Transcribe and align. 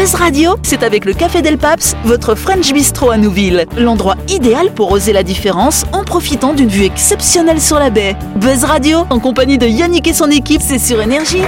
Buzz 0.00 0.14
Radio, 0.14 0.56
c'est 0.62 0.82
avec 0.82 1.04
le 1.04 1.12
Café 1.12 1.42
Del 1.42 1.58
Paps, 1.58 1.94
votre 2.04 2.34
French 2.34 2.72
Bistro 2.72 3.10
à 3.10 3.18
Nouville. 3.18 3.66
L'endroit 3.76 4.14
idéal 4.28 4.72
pour 4.72 4.90
oser 4.92 5.12
la 5.12 5.22
différence 5.22 5.84
en 5.92 6.04
profitant 6.04 6.54
d'une 6.54 6.70
vue 6.70 6.84
exceptionnelle 6.84 7.60
sur 7.60 7.78
la 7.78 7.90
baie. 7.90 8.16
Buzz 8.36 8.64
Radio, 8.64 9.04
en 9.10 9.18
compagnie 9.18 9.58
de 9.58 9.66
Yannick 9.66 10.08
et 10.08 10.14
son 10.14 10.30
équipe, 10.30 10.62
c'est 10.64 10.78
sur 10.78 11.02
Énergie. 11.02 11.42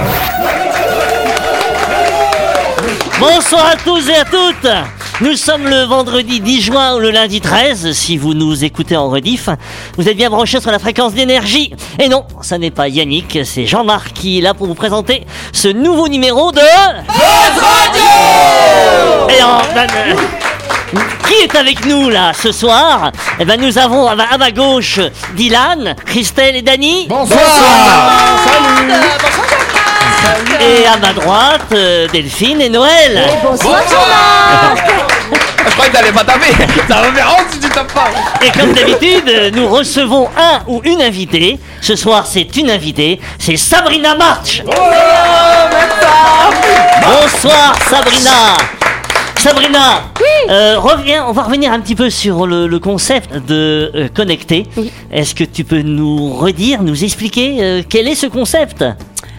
Bonsoir 3.19 3.65
à 3.65 3.75
tous 3.75 4.07
et 4.07 4.17
à 4.17 4.23
toutes 4.23 4.71
Nous 5.21 5.35
sommes 5.35 5.67
le 5.67 5.85
vendredi 5.85 6.39
10 6.39 6.61
juin 6.61 6.95
ou 6.95 6.99
le 6.99 7.09
lundi 7.09 7.41
13, 7.41 7.91
si 7.93 8.17
vous 8.17 8.35
nous 8.35 8.63
écoutez 8.63 8.95
en 8.95 9.09
rediff. 9.09 9.49
Vous 9.97 10.07
êtes 10.07 10.17
bien 10.17 10.29
branchés 10.29 10.61
sur 10.61 10.69
la 10.69 10.77
fréquence 10.77 11.15
d'énergie. 11.15 11.73
Et 11.97 12.07
non, 12.07 12.25
ça 12.43 12.59
n'est 12.59 12.69
pas 12.69 12.87
Yannick, 12.87 13.39
c'est 13.45 13.65
Jean-Marc 13.65 14.13
qui 14.13 14.37
est 14.37 14.41
là 14.41 14.53
pour 14.53 14.67
vous 14.67 14.75
présenter 14.75 15.25
ce 15.53 15.69
nouveau 15.69 16.07
numéro 16.07 16.51
de... 16.51 16.61
Et 19.29 19.43
en... 19.43 19.57
ben, 19.73 19.87
euh, 19.95 20.99
Qui 21.27 21.33
est 21.43 21.55
avec 21.55 21.85
nous 21.85 22.09
là 22.09 22.31
ce 22.39 22.51
soir? 22.51 23.11
Eh 23.39 23.45
ben 23.45 23.59
nous 23.59 23.77
avons 23.77 24.07
à 24.07 24.15
ma, 24.15 24.25
à 24.25 24.37
ma 24.37 24.51
gauche 24.51 24.99
Dylan, 25.33 25.95
Christelle 26.05 26.55
et 26.57 26.61
Dany. 26.61 27.07
Et 30.59 30.85
à 30.87 30.97
ma 30.97 31.13
droite, 31.13 31.61
euh, 31.73 32.07
Delphine 32.07 32.61
et 32.61 32.69
Noël. 32.69 33.21
Je 35.65 35.71
croyais 35.71 35.91
que 35.91 35.95
t'allais 35.97 36.11
pas 36.11 36.23
taper. 36.23 36.51
Ça 36.87 37.01
va 37.01 37.11
faire 37.11 37.35
honte 37.37 37.45
si 37.51 37.59
tu 37.59 37.69
tapes 37.69 37.91
pas. 37.93 38.05
Et 38.45 38.51
comme 38.51 38.73
d'habitude, 38.73 39.51
nous 39.55 39.67
recevons 39.67 40.29
un 40.37 40.59
ou 40.67 40.81
une 40.83 41.01
invitée. 41.01 41.57
Ce 41.81 41.95
soir, 41.95 42.25
c'est 42.27 42.55
une 42.57 42.69
invitée, 42.69 43.19
c'est 43.39 43.57
Sabrina 43.57 44.13
March. 44.15 44.61
Bonsoir 47.01 47.75
Sabrina. 47.89 48.55
Sabrina, 49.37 50.03
euh, 50.49 50.79
reviens, 50.79 51.25
on 51.27 51.33
va 51.33 51.43
revenir 51.43 51.73
un 51.73 51.79
petit 51.81 51.95
peu 51.95 52.09
sur 52.09 52.47
le, 52.47 52.65
le 52.67 52.79
concept 52.79 53.33
de 53.45 53.91
euh, 53.93 54.07
connecter. 54.13 54.65
Est-ce 55.11 55.35
que 55.35 55.43
tu 55.43 55.65
peux 55.65 55.81
nous 55.81 56.33
redire, 56.33 56.81
nous 56.81 57.03
expliquer 57.03 57.57
euh, 57.61 57.81
quel 57.87 58.07
est 58.07 58.15
ce 58.15 58.27
concept? 58.27 58.85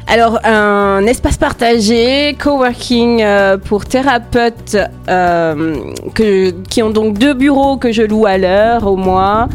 Alors, 0.06 0.38
un 0.44 1.06
espace 1.06 1.38
partagé, 1.38 2.36
coworking 2.38 3.22
euh, 3.22 3.56
pour 3.56 3.86
thérapeutes 3.86 4.76
euh, 5.08 5.76
que, 6.14 6.50
qui 6.50 6.82
ont 6.82 6.90
donc 6.90 7.18
deux 7.18 7.32
bureaux 7.32 7.78
que 7.78 7.90
je 7.90 8.02
loue 8.02 8.26
à 8.26 8.36
l'heure, 8.36 8.86
au 8.86 8.96
mois, 8.96 9.48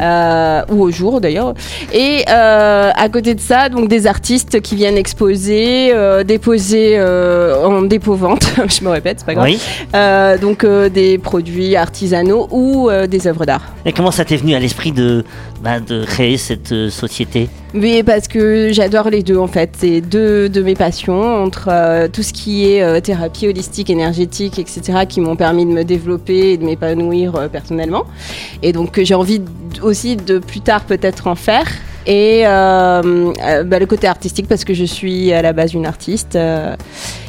euh, 0.00 0.62
ou 0.70 0.82
au 0.82 0.90
jour 0.90 1.20
d'ailleurs. 1.20 1.54
Et 1.92 2.24
à 2.26 3.08
côté 3.10 3.34
de 3.34 3.40
ça, 3.40 3.68
donc 3.68 3.88
des 3.88 4.06
artistes 4.06 4.60
qui 4.60 4.76
viennent 4.76 4.98
exposer, 4.98 5.92
déposer 6.24 7.00
en 7.00 7.82
dépôt-vente, 7.82 8.52
je 8.68 8.84
me 8.84 8.90
répète, 8.90 9.20
c'est 9.20 9.26
pas 9.26 9.34
grave. 9.34 9.48
Oui. 9.48 10.38
Donc 10.40 10.66
des 10.66 11.18
produits 11.18 11.76
artisanaux 11.76 12.48
ou 12.50 12.90
des 13.08 13.26
œuvres 13.26 13.46
d'art. 13.46 13.62
Et 13.86 13.92
comment 13.92 14.10
ça 14.10 14.24
t'est 14.24 14.36
venu 14.36 14.54
à 14.54 14.60
l'esprit 14.60 14.92
de, 14.92 15.24
bah, 15.62 15.80
de 15.80 16.04
créer 16.04 16.36
cette 16.36 16.90
société? 16.90 17.48
Oui, 17.74 18.04
parce 18.04 18.28
que 18.28 18.72
j'adore 18.72 19.10
les 19.10 19.24
deux 19.24 19.36
en 19.36 19.48
fait. 19.48 19.70
C'est 19.76 20.00
deux 20.00 20.48
de 20.48 20.62
mes 20.62 20.76
passions 20.76 21.42
entre 21.42 21.68
euh, 21.72 22.06
tout 22.06 22.22
ce 22.22 22.32
qui 22.32 22.70
est 22.72 22.82
euh, 22.82 23.00
thérapie 23.00 23.48
holistique, 23.48 23.90
énergétique, 23.90 24.60
etc., 24.60 24.98
qui 25.08 25.20
m'ont 25.20 25.34
permis 25.34 25.66
de 25.66 25.72
me 25.72 25.82
développer 25.82 26.52
et 26.52 26.56
de 26.56 26.64
m'épanouir 26.64 27.34
euh, 27.34 27.48
personnellement. 27.48 28.04
Et 28.62 28.72
donc 28.72 29.00
j'ai 29.02 29.14
envie 29.14 29.40
d- 29.40 29.46
aussi 29.82 30.14
de 30.14 30.38
plus 30.38 30.60
tard 30.60 30.82
peut-être 30.84 31.26
en 31.26 31.34
faire. 31.34 31.66
Et 32.06 32.42
bah, 32.44 33.00
le 33.02 33.86
côté 33.86 34.06
artistique 34.06 34.46
parce 34.46 34.64
que 34.64 34.74
je 34.74 34.84
suis 34.84 35.32
à 35.32 35.40
la 35.42 35.52
base 35.54 35.72
une 35.72 35.86
artiste 35.86 36.36
euh, 36.36 36.76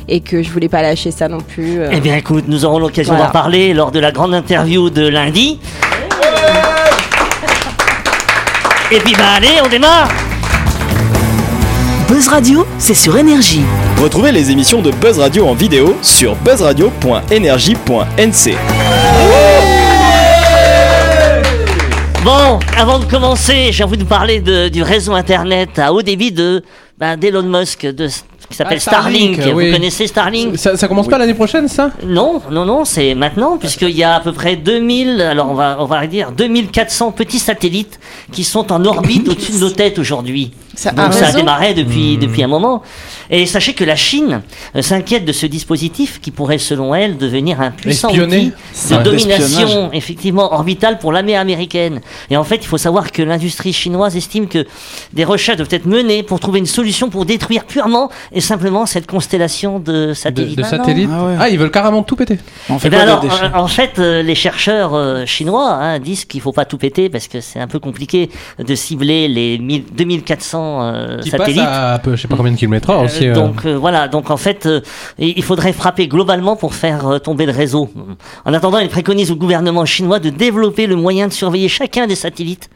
et 0.09 0.19
que 0.19 0.43
je 0.43 0.49
voulais 0.51 0.67
pas 0.69 0.81
lâcher 0.81 1.09
ça 1.11 1.27
non 1.29 1.39
plus. 1.39 1.79
Eh 1.91 2.01
bien 2.01 2.17
écoute, 2.17 2.43
nous 2.47 2.65
aurons 2.65 2.77
l'occasion 2.79 3.13
Voilà. 3.13 3.27
d'en 3.27 3.31
parler 3.31 3.73
lors 3.73 3.91
de 3.91 3.99
la 3.99 4.11
grande 4.11 4.33
interview 4.35 4.89
de 4.91 5.07
lundi. 5.07 5.59
Et 8.91 8.99
puis 8.99 9.13
bah 9.17 9.23
allez, 9.37 9.47
on 9.65 9.69
démarre 9.69 10.09
Buzz 12.07 12.27
Radio, 12.27 12.65
c'est 12.77 12.93
sur 12.93 13.17
Énergie. 13.17 13.61
Retrouvez 14.01 14.31
les 14.31 14.51
émissions 14.51 14.81
de 14.81 14.91
Buzz 14.91 15.19
Radio 15.19 15.47
en 15.47 15.53
vidéo 15.53 15.95
sur 16.01 16.35
buzzradio.energie.nc. 16.35 18.55
Bon, 22.23 22.59
avant 22.77 22.99
de 22.99 23.05
commencer, 23.05 23.69
j'ai 23.71 23.83
envie 23.83 23.97
de 23.97 24.03
vous 24.03 24.09
parler 24.09 24.39
de- 24.39 24.69
du 24.69 24.81
réseau 24.83 25.13
internet 25.13 25.77
à 25.79 25.93
haut 25.93 26.01
débit 26.01 26.31
de 26.31 26.63
ben, 26.97 27.17
d'Elon 27.17 27.43
Musk, 27.43 27.85
de, 27.85 28.07
qui 28.49 28.55
s'appelle 28.55 28.77
Ah, 28.77 28.91
Starlink. 28.91 29.35
Starlink, 29.35 29.57
oui. 29.57 29.67
Vous 29.67 29.73
connaissez 29.73 30.07
Starlink? 30.07 30.57
Ça, 30.57 30.77
ça 30.77 30.87
commence 30.87 31.07
pas 31.07 31.17
l'année 31.17 31.33
prochaine, 31.33 31.67
ça? 31.67 31.91
Non, 32.05 32.41
non, 32.51 32.65
non, 32.65 32.85
c'est 32.85 33.13
maintenant, 33.15 33.57
puisqu'il 33.57 33.89
y 33.91 34.03
a 34.03 34.15
à 34.15 34.19
peu 34.21 34.31
près 34.31 34.55
2000, 34.55 35.21
alors 35.21 35.49
on 35.51 35.55
va, 35.55 35.77
on 35.79 35.85
va 35.85 36.05
dire 36.07 36.31
2400 36.31 37.11
petits 37.11 37.39
satellites 37.39 37.99
qui 38.31 38.43
sont 38.43 38.71
en 38.71 38.85
orbite 38.85 39.27
au-dessus 39.29 39.51
de 39.53 39.59
nos 39.59 39.69
têtes 39.71 39.99
aujourd'hui. 39.99 40.51
Ça 40.75 40.91
a 40.95 41.31
démarré 41.31 41.73
depuis, 41.73 42.17
depuis 42.17 42.43
un 42.43 42.47
moment. 42.47 42.83
Et 43.29 43.45
sachez 43.45 43.73
que 43.73 43.83
la 43.83 43.95
Chine 43.95 44.41
euh, 44.75 44.81
s'inquiète 44.81 45.25
de 45.25 45.31
ce 45.31 45.45
dispositif 45.45 46.19
qui 46.21 46.31
pourrait, 46.31 46.57
selon 46.57 46.93
elle, 46.93 47.17
devenir 47.17 47.61
un 47.61 47.71
puissant 47.71 48.09
Espionner. 48.09 48.51
outil 48.73 48.93
de 48.93 49.03
domination, 49.03 49.89
effectivement, 49.93 50.53
orbitale 50.53 50.99
pour 50.99 51.11
l'armée 51.11 51.35
américaine. 51.35 52.01
Et 52.29 52.37
en 52.37 52.43
fait, 52.43 52.57
il 52.57 52.67
faut 52.67 52.77
savoir 52.77 53.11
que 53.11 53.21
l'industrie 53.21 53.73
chinoise 53.73 54.15
estime 54.15 54.47
que 54.47 54.65
des 55.13 55.23
recherches 55.23 55.57
doivent 55.57 55.69
être 55.71 55.85
menées 55.85 56.23
pour 56.23 56.39
trouver 56.39 56.59
une 56.59 56.65
solution 56.65 57.09
pour 57.09 57.25
détruire 57.25 57.65
purement 57.65 58.09
et 58.31 58.41
simplement 58.41 58.85
cette 58.85 59.07
constellation 59.07 59.79
de 59.79 60.13
satellites. 60.13 60.57
de 60.57 60.63
satellites 60.63 61.09
Ah 61.11 61.25
ouais. 61.25 61.35
Ah, 61.39 61.49
ils 61.49 61.57
veulent 61.57 61.71
carrément 61.71 62.03
tout 62.03 62.15
péter. 62.15 62.37
On 62.69 62.77
Eh 62.83 62.89
ben 62.89 63.01
alors, 63.01 63.25
en, 63.53 63.63
en 63.63 63.67
fait, 63.67 63.99
euh, 63.99 64.21
les 64.21 64.35
chercheurs 64.35 64.93
euh, 64.93 65.25
chinois 65.25 65.71
hein, 65.71 65.99
disent 65.99 66.25
qu'il 66.25 66.41
faut 66.41 66.51
pas 66.51 66.65
tout 66.65 66.77
péter 66.77 67.09
parce 67.09 67.27
que 67.27 67.41
c'est 67.41 67.59
un 67.59 67.67
peu 67.67 67.79
compliqué 67.79 68.29
de 68.59 68.75
cibler 68.75 69.27
les 69.27 69.57
1000 69.57 69.85
2400 69.95 70.64
euh, 70.83 71.19
Qui 71.21 71.31
à, 71.59 71.99
peu- 72.03 72.15
je 72.15 72.21
sais 72.21 72.27
pas 72.27 72.35
combien 72.35 72.51
de 72.51 72.57
kilomètres 72.57 72.89
heure 72.89 73.01
Euh, 73.01 73.05
aussi. 73.05 73.27
euh. 73.27 73.33
donc 73.33 73.65
euh, 73.65 73.75
voilà, 73.77 74.07
donc 74.07 74.29
en 74.29 74.37
fait, 74.37 74.65
euh, 74.65 74.81
il 75.17 75.43
faudrait 75.43 75.73
frapper 75.73 76.07
globalement 76.07 76.55
pour 76.55 76.73
faire 76.73 77.07
euh, 77.07 77.19
tomber 77.19 77.45
le 77.45 77.51
réseau. 77.51 77.89
En 78.45 78.53
attendant, 78.53 78.79
il 78.79 78.89
préconise 78.89 79.31
au 79.31 79.35
gouvernement 79.35 79.85
chinois 79.85 80.19
de 80.19 80.29
développer 80.29 80.87
le 80.87 80.95
moyen 80.95 81.27
de 81.27 81.33
surveiller 81.33 81.67
chacun 81.69 82.07
des 82.07 82.15
satellites 82.15 82.69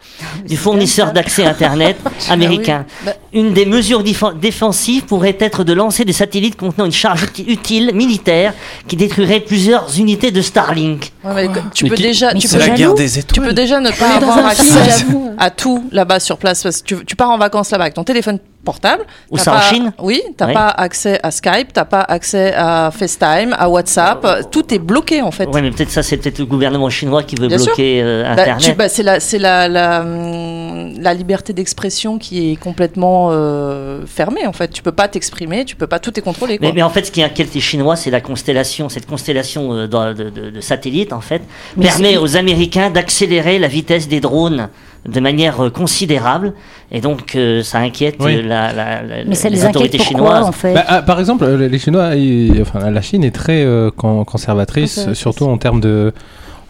du 0.48 0.58
fournisseur 0.58 1.12
d'accès 1.14 1.46
Internet 1.46 1.98
américain. 2.30 2.86
Bah- 3.06 3.14
Une 3.34 3.54
des 3.54 3.66
mesures 3.66 4.04
défen- 4.04 4.40
défensives 4.40 5.06
pourrait 5.06 5.38
être 5.40 5.64
de 5.64 5.74
lancer 5.74 6.06
des 6.06 6.14
satellites 6.14 6.56
contenant 6.58 6.86
une 6.86 6.92
charge 6.92 7.24
uti- 7.26 7.46
utile 7.48 7.92
militaire 7.94 8.54
qui 8.88 8.96
détruirait 8.96 9.40
plusieurs 9.40 9.98
unités 10.00 10.32
de 10.32 10.42
Starlink. 10.42 11.12
Ouais, 11.24 11.48
mais 11.50 11.62
tu 11.74 11.84
Mais 11.84 11.90
peux 11.90 11.96
qui- 11.98 12.04
déjà, 12.04 12.34
tu 12.34 12.48
peux, 12.48 12.58
la 12.58 12.70
guerre 12.70 12.94
des 12.94 13.10
tu 13.10 13.42
peux 13.42 13.52
déjà 13.54 13.80
ne 13.82 13.92
pas 13.92 14.16
avoir 14.16 14.46
accès 14.46 15.04
à 15.38 15.50
tout 15.50 15.84
là-bas 15.92 16.20
sur 16.22 16.38
place 16.38 16.64
parce 16.64 16.82
que 16.82 16.86
tu, 16.96 17.06
tu 17.06 17.16
pars 17.18 17.30
en 17.30 17.38
vacances 17.38 17.72
là-bas 17.72 17.84
avec 17.86 17.94
ton 17.96 18.04
téléphone 18.06 18.40
portable. 18.64 19.04
T'as 19.36 19.42
ça, 19.44 19.56
en 19.56 19.62
Chine 19.62 19.94
Oui, 20.02 20.22
t'as 20.38 20.48
Ouais. 20.48 20.54
pas 20.54 20.68
accès 20.68 21.20
à 21.24 21.32
Skype, 21.32 21.74
t'as 21.74 21.86
pas 21.86 22.02
accès 22.02 22.54
à 22.56 22.92
FaceTime, 22.92 23.56
à 23.58 23.70
WhatsApp. 23.70 24.50
Tout 24.52 24.74
est 24.74 24.80
bloqué 24.80 25.22
en 25.22 25.32
fait. 25.32 25.46
Ouais, 25.48 25.62
mais 25.62 25.72
peut-être 25.72 25.90
ça, 25.92 26.04
c'est 26.04 26.18
peut-être 26.18 26.40
le 26.40 26.46
gouvernement 26.46 26.90
chinois 26.90 27.24
qui 27.24 27.36
veut 27.36 27.48
Bien 27.48 27.58
bloquer 27.58 28.02
euh, 28.04 28.24
Bah, 28.24 28.42
Internet. 28.42 28.64
tu- 28.64 28.74
bah, 28.74 28.90
c'est 28.90 29.04
la, 29.04 29.20
c'est 29.20 29.40
la, 29.40 29.68
la, 29.68 30.02
hum, 30.02 30.94
la 31.00 31.14
liberté 31.14 31.54
d'expression 31.54 32.18
qui 32.18 32.52
est 32.52 32.56
complètement 32.56 33.30
euh, 33.32 34.06
fermée 34.06 34.46
en 34.46 34.54
fait. 34.54 34.70
Tu 34.70 34.82
peux 34.84 34.92
pas 34.92 35.08
t'exprimer, 35.08 35.66
tu 35.66 35.76
peux 35.76 35.88
pas 35.88 36.00
tout 36.00 36.18
est 36.20 36.22
contrôlé. 36.22 36.58
Quoi. 36.58 36.68
Mais, 36.68 36.74
mais 36.74 36.82
en 36.84 36.90
fait, 36.90 37.06
ce 37.06 37.12
qui 37.12 37.24
inquiète 37.24 37.54
les 37.54 37.62
Chinois, 37.62 37.96
c'est 37.96 38.12
la 38.12 38.22
constellation. 38.22 38.90
Cette 38.90 39.08
constellation 39.08 39.74
euh, 39.74 39.88
de, 39.88 40.14
de- 40.24 40.30
de- 40.30 40.50
de 40.50 40.62
satellites, 40.62 41.14
en 41.14 41.22
fait, 41.22 41.42
Mais 41.78 41.86
permet 41.86 42.18
aux 42.18 42.36
Américains 42.38 42.90
d'accélérer 42.90 43.58
la 43.60 43.68
vitesse 43.68 44.08
des 44.08 44.20
drones 44.20 44.70
de 45.08 45.20
manière 45.20 45.62
euh, 45.64 45.70
considérable. 45.70 46.54
Et 46.92 47.02
donc, 47.02 47.36
euh, 47.36 47.62
ça 47.64 47.80
inquiète 47.80 48.16
Oui. 48.20 48.42
la, 48.42 48.74
la- 48.74 49.02
la- 49.04 49.24
Mais 49.26 49.36
ça 49.36 49.48
les 49.50 49.56
les 49.56 49.62
inquiète 49.66 49.76
autorités 49.76 49.98
pourquoi 50.00 50.16
chinoises. 50.18 50.46
en 50.46 50.52
fait 50.52 50.74
Bah, 50.74 50.84
ah, 50.88 51.02
par 51.02 51.20
exemple, 51.20 51.44
euh, 51.46 51.68
les 51.68 51.80
Chinois, 51.80 52.16
ils- 52.16 52.62
enfin, 52.62 52.90
la 52.90 53.02
Chine 53.02 53.24
est 53.24 53.32
très 53.36 53.64
euh, 53.64 53.92
con- 53.92 54.26
conservatrice, 54.26 54.96
Conservatrice. 54.96 55.20
surtout 55.20 55.46
en 55.46 55.58
termes 55.58 55.80
de, 55.82 56.14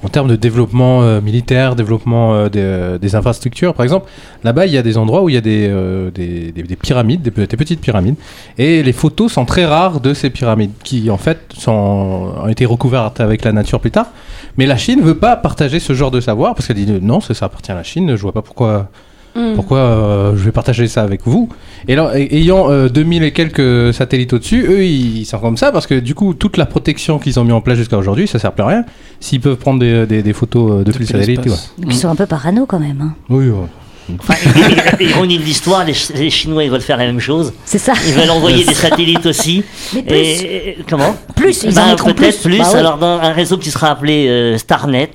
en 0.03 0.07
termes 0.09 0.27
de 0.29 0.35
développement 0.35 1.01
euh, 1.01 1.19
militaire, 1.21 1.75
développement 1.75 2.33
euh, 2.33 2.49
des, 2.49 2.59
euh, 2.61 2.97
des 2.97 3.15
infrastructures. 3.15 3.73
Par 3.73 3.83
exemple, 3.83 4.09
là-bas, 4.43 4.65
il 4.65 4.73
y 4.73 4.77
a 4.77 4.81
des 4.81 4.97
endroits 4.97 5.23
où 5.23 5.29
il 5.29 5.35
y 5.35 5.37
a 5.37 5.41
des, 5.41 5.67
des, 6.13 6.51
des- 6.51 6.63
des 6.63 6.75
pyramides, 6.75 7.21
des, 7.21 7.31
pe- 7.31 7.45
des 7.45 7.57
petites 7.57 7.81
pyramides, 7.81 8.15
et 8.57 8.81
les 8.83 8.93
photos 8.93 9.31
sont 9.33 9.45
très 9.45 9.65
rares 9.65 9.99
de 9.99 10.13
ces 10.13 10.29
pyramides, 10.29 10.71
qui 10.83 11.09
en 11.09 11.17
fait 11.17 11.39
ont 11.67 12.47
été 12.47 12.65
recouvertes 12.65 13.19
avec 13.19 13.43
la 13.43 13.51
nature 13.51 13.79
plus 13.79 13.91
tard. 13.91 14.07
Mais 14.57 14.65
la 14.65 14.77
Chine 14.77 15.01
veut 15.01 15.17
pas 15.17 15.35
partager 15.35 15.79
ce 15.79 15.93
genre 15.93 16.11
de 16.11 16.21
savoir 16.21 16.55
parce 16.55 16.67
qu'elle 16.67 16.77
dit 16.77 16.91
non, 17.01 17.19
ça, 17.21 17.33
appartient 17.45 17.71
à 17.71 17.75
la 17.75 17.83
Chine. 17.83 18.15
Je 18.15 18.21
vois 18.21 18.31
pas 18.33 18.41
pourquoi. 18.41 18.89
Mm. 19.35 19.53
Pourquoi 19.55 19.77
euh, 19.79 20.31
je 20.35 20.43
vais 20.43 20.51
partager 20.51 20.87
ça 20.87 21.03
avec 21.03 21.21
vous 21.25 21.49
Et 21.87 21.93
alors, 21.93 22.11
ay- 22.15 22.27
ayant 22.31 22.71
euh, 22.71 22.89
2000 22.89 23.23
et 23.23 23.31
quelques 23.31 23.93
satellites 23.93 24.33
au-dessus, 24.33 24.65
eux, 24.67 24.83
ils 24.85 25.25
sont 25.25 25.37
comme 25.39 25.55
ça 25.57 25.71
parce 25.71 25.85
que 25.87 25.95
du 25.99 26.15
coup, 26.15 26.33
toute 26.33 26.57
la 26.57 26.65
protection 26.65 27.19
qu'ils 27.19 27.39
ont 27.39 27.43
mis 27.43 27.51
en 27.51 27.61
place 27.61 27.77
jusqu'à 27.77 27.97
aujourd'hui, 27.97 28.27
ça 28.27 28.39
sert 28.39 28.51
plus 28.53 28.63
à 28.63 28.67
rien. 28.67 28.85
S'ils 29.19 29.39
peuvent 29.39 29.57
prendre 29.57 29.79
des, 29.79 30.05
des- 30.07 30.23
des 30.23 30.33
photos 30.33 30.71
euh, 30.81 30.83
depuis 30.83 31.01
le 31.01 31.05
satellite, 31.05 31.41
tu 31.41 31.49
vois. 31.49 31.57
Ils 31.87 31.93
sont 31.95 32.09
un 32.09 32.15
peu 32.15 32.25
parano 32.25 32.65
quand 32.65 32.79
même. 32.79 33.01
hein. 33.01 33.13
Oui, 33.29 33.49
ouais. 33.49 33.55
Enfin, 34.19 34.33
ironie 34.99 35.37
de 35.37 35.43
l'histoire, 35.43 35.85
les, 35.85 35.93
Ch- 35.93 36.17
les 36.19 36.31
Chinois 36.31 36.63
ils 36.63 36.71
veulent 36.71 36.81
faire 36.81 36.97
la 36.97 37.05
même 37.05 37.19
chose. 37.19 37.53
C'est 37.63 37.77
ça. 37.77 37.93
Ils 38.07 38.13
veulent 38.13 38.31
envoyer 38.31 38.63
des 38.65 38.73
satellites 38.73 39.27
aussi. 39.27 39.63
Mais 39.93 40.01
plus. 40.01 40.15
Et, 40.15 40.69
et- 40.69 40.77
comment 40.89 41.15
Plus, 41.35 41.61
ils 41.63 41.75
Ben, 41.75 41.93
en 41.93 41.95
Peut-être 41.95 42.15
plus. 42.15 42.37
plus. 42.37 42.57
Bah 42.57 42.71
ouais. 42.71 42.79
Alors 42.79 42.97
dans 42.97 43.19
un 43.19 43.31
réseau 43.31 43.59
qui 43.59 43.69
sera 43.69 43.91
appelé 43.91 44.27
euh, 44.27 44.57
Starnet. 44.57 45.11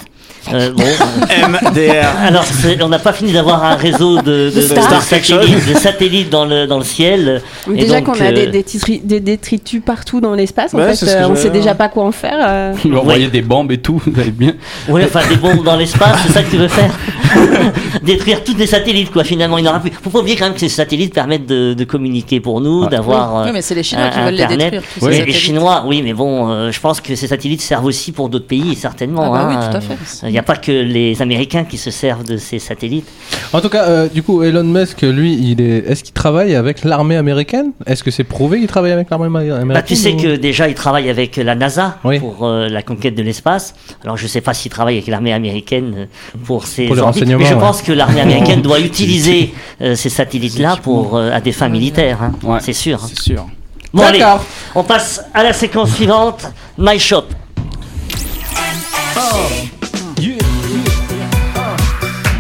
Euh, 0.52 0.70
bon, 0.72 0.82
MDR. 0.82 2.06
alors 2.26 2.44
on 2.82 2.88
n'a 2.88 2.98
pas 2.98 3.12
fini 3.12 3.32
d'avoir 3.32 3.64
un 3.64 3.76
réseau 3.76 4.16
de, 4.20 4.50
de- 4.50 4.50
de- 4.54 4.60
Star. 4.60 4.98
de 4.98 5.02
satellites, 5.02 5.68
de 5.68 5.74
satellites 5.78 6.30
dans 6.30 6.44
le 6.44 6.66
dans 6.66 6.78
le 6.78 6.84
ciel. 6.84 7.40
Mais 7.66 7.78
Et 7.78 7.84
déjà 7.84 8.02
qu'on 8.02 8.12
a 8.12 8.24
euh, 8.24 8.32
des, 8.32 8.46
détritri- 8.62 9.00
des 9.02 9.20
détritus 9.20 9.80
partout 9.84 10.20
dans 10.20 10.34
l'espace, 10.34 10.74
en 10.74 10.78
Ouais, 10.78 10.94
fait, 10.94 11.06
euh, 11.06 11.22
on 11.24 11.28
j'allais 11.28 11.36
sait 11.36 11.50
déjà 11.50 11.74
pas 11.74 11.88
quoi 11.88 12.04
en 12.04 12.12
faire. 12.12 12.36
euh. 12.46 12.74
Lui 12.84 12.96
envoyer 12.96 13.28
des 13.28 13.42
bombes 13.42 13.72
et 13.72 13.78
tout, 13.78 14.00
vous 14.06 14.20
allez 14.20 14.30
bien. 14.30 14.52
Oui, 14.88 15.02
enfin 15.04 15.20
des 15.28 15.36
bombes 15.36 15.64
dans 15.64 15.76
l'espace, 15.76 16.18
c'est 16.26 16.32
ça 16.32 16.42
que 16.42 16.50
tu 16.50 16.56
veux 16.58 16.68
faire 16.68 16.90
Détruire 18.02 18.44
tous 18.44 18.56
les 18.56 18.66
satellites, 18.66 19.10
quoi. 19.10 19.24
Finalement, 19.24 19.58
il 19.58 19.64
n'aura 19.64 19.80
plus. 19.80 19.90
Faut 20.02 20.10
pas 20.10 20.20
oublier 20.20 20.36
quand 20.36 20.44
même 20.44 20.54
que 20.54 20.60
ces 20.60 20.68
satellites 20.68 21.14
permettent 21.14 21.46
de, 21.46 21.74
de 21.74 21.84
communiquer 21.84 22.40
pour 22.40 22.60
nous, 22.60 22.82
Ouais. 22.84 22.88
d'avoir. 22.88 23.38
euh, 23.38 23.44
Oui, 23.46 23.50
mais 23.52 23.62
c'est 23.62 23.74
les 23.74 23.82
Chinois 23.82 24.08
qui 24.08 24.20
veulent 24.20 24.34
les 24.34 24.42
Internet. 24.42 24.70
détruire. 24.72 24.82
tous 24.94 25.00
ces 25.00 25.06
Oui, 25.06 25.10
les 25.12 25.18
satellites. 25.18 25.36
Chinois, 25.40 25.84
oui, 25.86 26.02
mais 26.02 26.12
bon, 26.12 26.50
euh, 26.50 26.70
je 26.70 26.80
pense 26.80 27.00
que 27.00 27.14
ces 27.14 27.26
satellites 27.28 27.60
servent 27.62 27.84
aussi 27.86 28.12
pour 28.12 28.28
d'autres 28.28 28.46
pays, 28.46 28.74
certainement. 28.74 29.22
Ah 29.26 29.30
bah 29.30 29.48
hein. 29.50 29.58
oui, 29.60 29.70
tout 29.70 29.76
à 29.76 29.80
fait. 29.80 30.30
Il 30.34 30.38
n'y 30.38 30.40
a 30.40 30.42
pas 30.42 30.56
que 30.56 30.72
les 30.72 31.22
Américains 31.22 31.62
qui 31.62 31.78
se 31.78 31.92
servent 31.92 32.24
de 32.24 32.38
ces 32.38 32.58
satellites. 32.58 33.06
En 33.52 33.60
tout 33.60 33.68
cas, 33.68 33.84
euh, 33.84 34.08
du 34.08 34.24
coup, 34.24 34.42
Elon 34.42 34.64
Musk, 34.64 35.02
lui, 35.02 35.32
il 35.40 35.60
est. 35.60 35.88
Est-ce 35.88 36.02
qu'il 36.02 36.12
travaille 36.12 36.56
avec 36.56 36.82
l'armée 36.82 37.14
américaine? 37.16 37.70
Est-ce 37.86 38.02
que 38.02 38.10
c'est 38.10 38.24
prouvé 38.24 38.58
qu'il 38.58 38.66
travaille 38.66 38.90
avec 38.90 39.10
l'armée 39.10 39.26
ama- 39.26 39.38
américaine 39.38 39.68
Bah, 39.68 39.82
tu 39.82 39.94
sais 39.94 40.14
ou- 40.14 40.16
que 40.20 40.34
déjà, 40.34 40.66
il 40.68 40.74
travaille 40.74 41.08
avec 41.08 41.36
la 41.36 41.54
NASA 41.54 41.98
Oui. 42.02 42.18
pour 42.18 42.38
euh, 42.44 42.68
la 42.68 42.82
conquête 42.82 43.14
de 43.14 43.22
l'espace. 43.22 43.76
Alors, 44.02 44.16
je 44.16 44.26
sais 44.26 44.40
pas 44.40 44.54
s'il 44.54 44.72
travaille 44.72 44.96
avec 44.96 45.06
l'armée 45.06 45.32
américaine 45.32 45.94
euh, 45.98 46.06
pour 46.44 46.66
ses 46.66 46.88
Pour 46.88 46.98
orbites, 46.98 47.24
mais 47.28 47.44
je 47.46 47.54
ouais. 47.54 47.60
pense 47.60 47.80
que 47.82 47.92
l'armée 47.92 48.20
américaine 48.28 48.60
doit 48.60 48.80
utiliser 48.80 49.54
euh, 49.82 49.94
ces 49.94 50.08
satellites-là 50.08 50.78
pour 50.82 51.16
euh, 51.16 51.30
à 51.30 51.40
des 51.40 51.52
fins 51.52 51.68
militaires. 51.68 52.18
hein. 52.24 52.32
Ouais. 52.42 52.58
C'est 52.60 52.72
sûr. 52.72 52.98
hein. 53.04 53.06
C'est 53.08 53.20
sûr. 53.22 53.46
Bon, 53.92 54.02
allez, 54.02 54.18
D'accord. 54.18 54.44
on 54.74 54.82
passe 54.82 55.22
à 55.32 55.44
la 55.44 55.52
séquence 55.52 55.94
suivante. 55.94 56.50
My 56.76 56.98
Shop. 56.98 57.22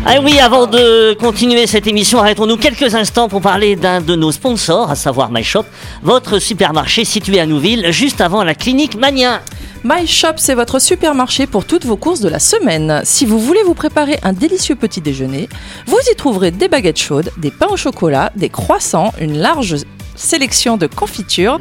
Ah 0.06 0.20
oui, 0.22 0.38
avant 0.38 0.66
de 0.66 1.14
continuer 1.14 1.66
cette 1.66 1.86
émission, 1.86 2.18
arrêtons-nous 2.18 2.58
quelques 2.58 2.94
instants 2.94 3.28
pour 3.28 3.40
parler 3.40 3.74
d'un 3.74 4.02
de 4.02 4.14
nos 4.14 4.32
sponsors, 4.32 4.90
à 4.90 4.96
savoir 4.96 5.30
My 5.32 5.42
Shop, 5.42 5.64
votre 6.02 6.38
supermarché 6.38 7.06
situé 7.06 7.40
à 7.40 7.46
Nouville, 7.46 7.90
juste 7.90 8.20
avant 8.20 8.44
la 8.44 8.54
clinique 8.54 8.96
Mania. 8.96 9.40
My 9.82 10.06
Shop, 10.06 10.34
c'est 10.36 10.54
votre 10.54 10.78
supermarché 10.78 11.46
pour 11.46 11.64
toutes 11.64 11.86
vos 11.86 11.96
courses 11.96 12.20
de 12.20 12.28
la 12.28 12.38
semaine. 12.38 13.00
Si 13.04 13.24
vous 13.24 13.38
voulez 13.38 13.62
vous 13.62 13.72
préparer 13.72 14.18
un 14.22 14.34
délicieux 14.34 14.76
petit 14.76 15.00
déjeuner, 15.00 15.48
vous 15.86 15.98
y 16.12 16.14
trouverez 16.16 16.50
des 16.50 16.68
baguettes 16.68 17.00
chaudes, 17.00 17.32
des 17.38 17.50
pains 17.50 17.68
au 17.70 17.78
chocolat, 17.78 18.30
des 18.36 18.50
croissants, 18.50 19.14
une 19.18 19.38
large 19.38 19.76
sélection 20.16 20.76
de 20.76 20.86
confitures, 20.86 21.58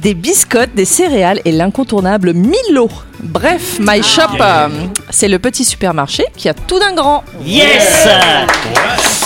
des 0.00 0.14
biscottes, 0.14 0.74
des 0.74 0.84
céréales 0.84 1.40
et 1.44 1.52
l'incontournable 1.52 2.32
Milo. 2.32 2.88
Bref, 3.20 3.78
My 3.80 4.02
Shop, 4.02 4.22
euh, 4.40 4.68
c'est 5.10 5.28
le 5.28 5.38
petit 5.38 5.64
supermarché 5.64 6.24
qui 6.36 6.48
a 6.48 6.54
tout 6.54 6.78
d'un 6.78 6.94
grand. 6.94 7.24
Yes 7.44 8.06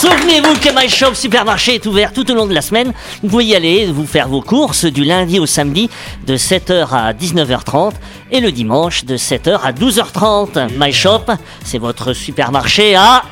Souvenez-vous 0.01 0.55
que 0.55 0.69
My 0.75 0.89
Shop 0.89 1.15
Supermarché 1.15 1.75
est 1.75 1.87
ouvert 1.87 2.13
tout 2.13 2.31
au 2.31 2.35
long 2.35 2.47
de 2.47 2.55
la 2.55 2.63
semaine. 2.63 2.93
Vous 3.23 3.29
pouvez 3.29 3.45
y 3.45 3.55
aller, 3.55 3.87
vous 3.87 4.07
faire 4.07 4.29
vos 4.29 4.41
courses 4.41 4.87
du 4.87 5.05
lundi 5.05 5.39
au 5.39 5.47
samedi 5.47 5.91
de 6.27 6.37
7h 6.37 6.89
à 6.93 7.13
19h30 7.13 7.93
et 8.31 8.41
le 8.41 8.51
dimanche 8.53 9.05
de 9.05 9.17
7h 9.17 9.61
à 9.63 9.73
12h30. 9.73 10.71
My 10.79 10.93
Shop, 10.93 11.25
c'est 11.65 11.79
votre 11.79 12.15
supermarché 12.15 12.95
à... 12.95 13.25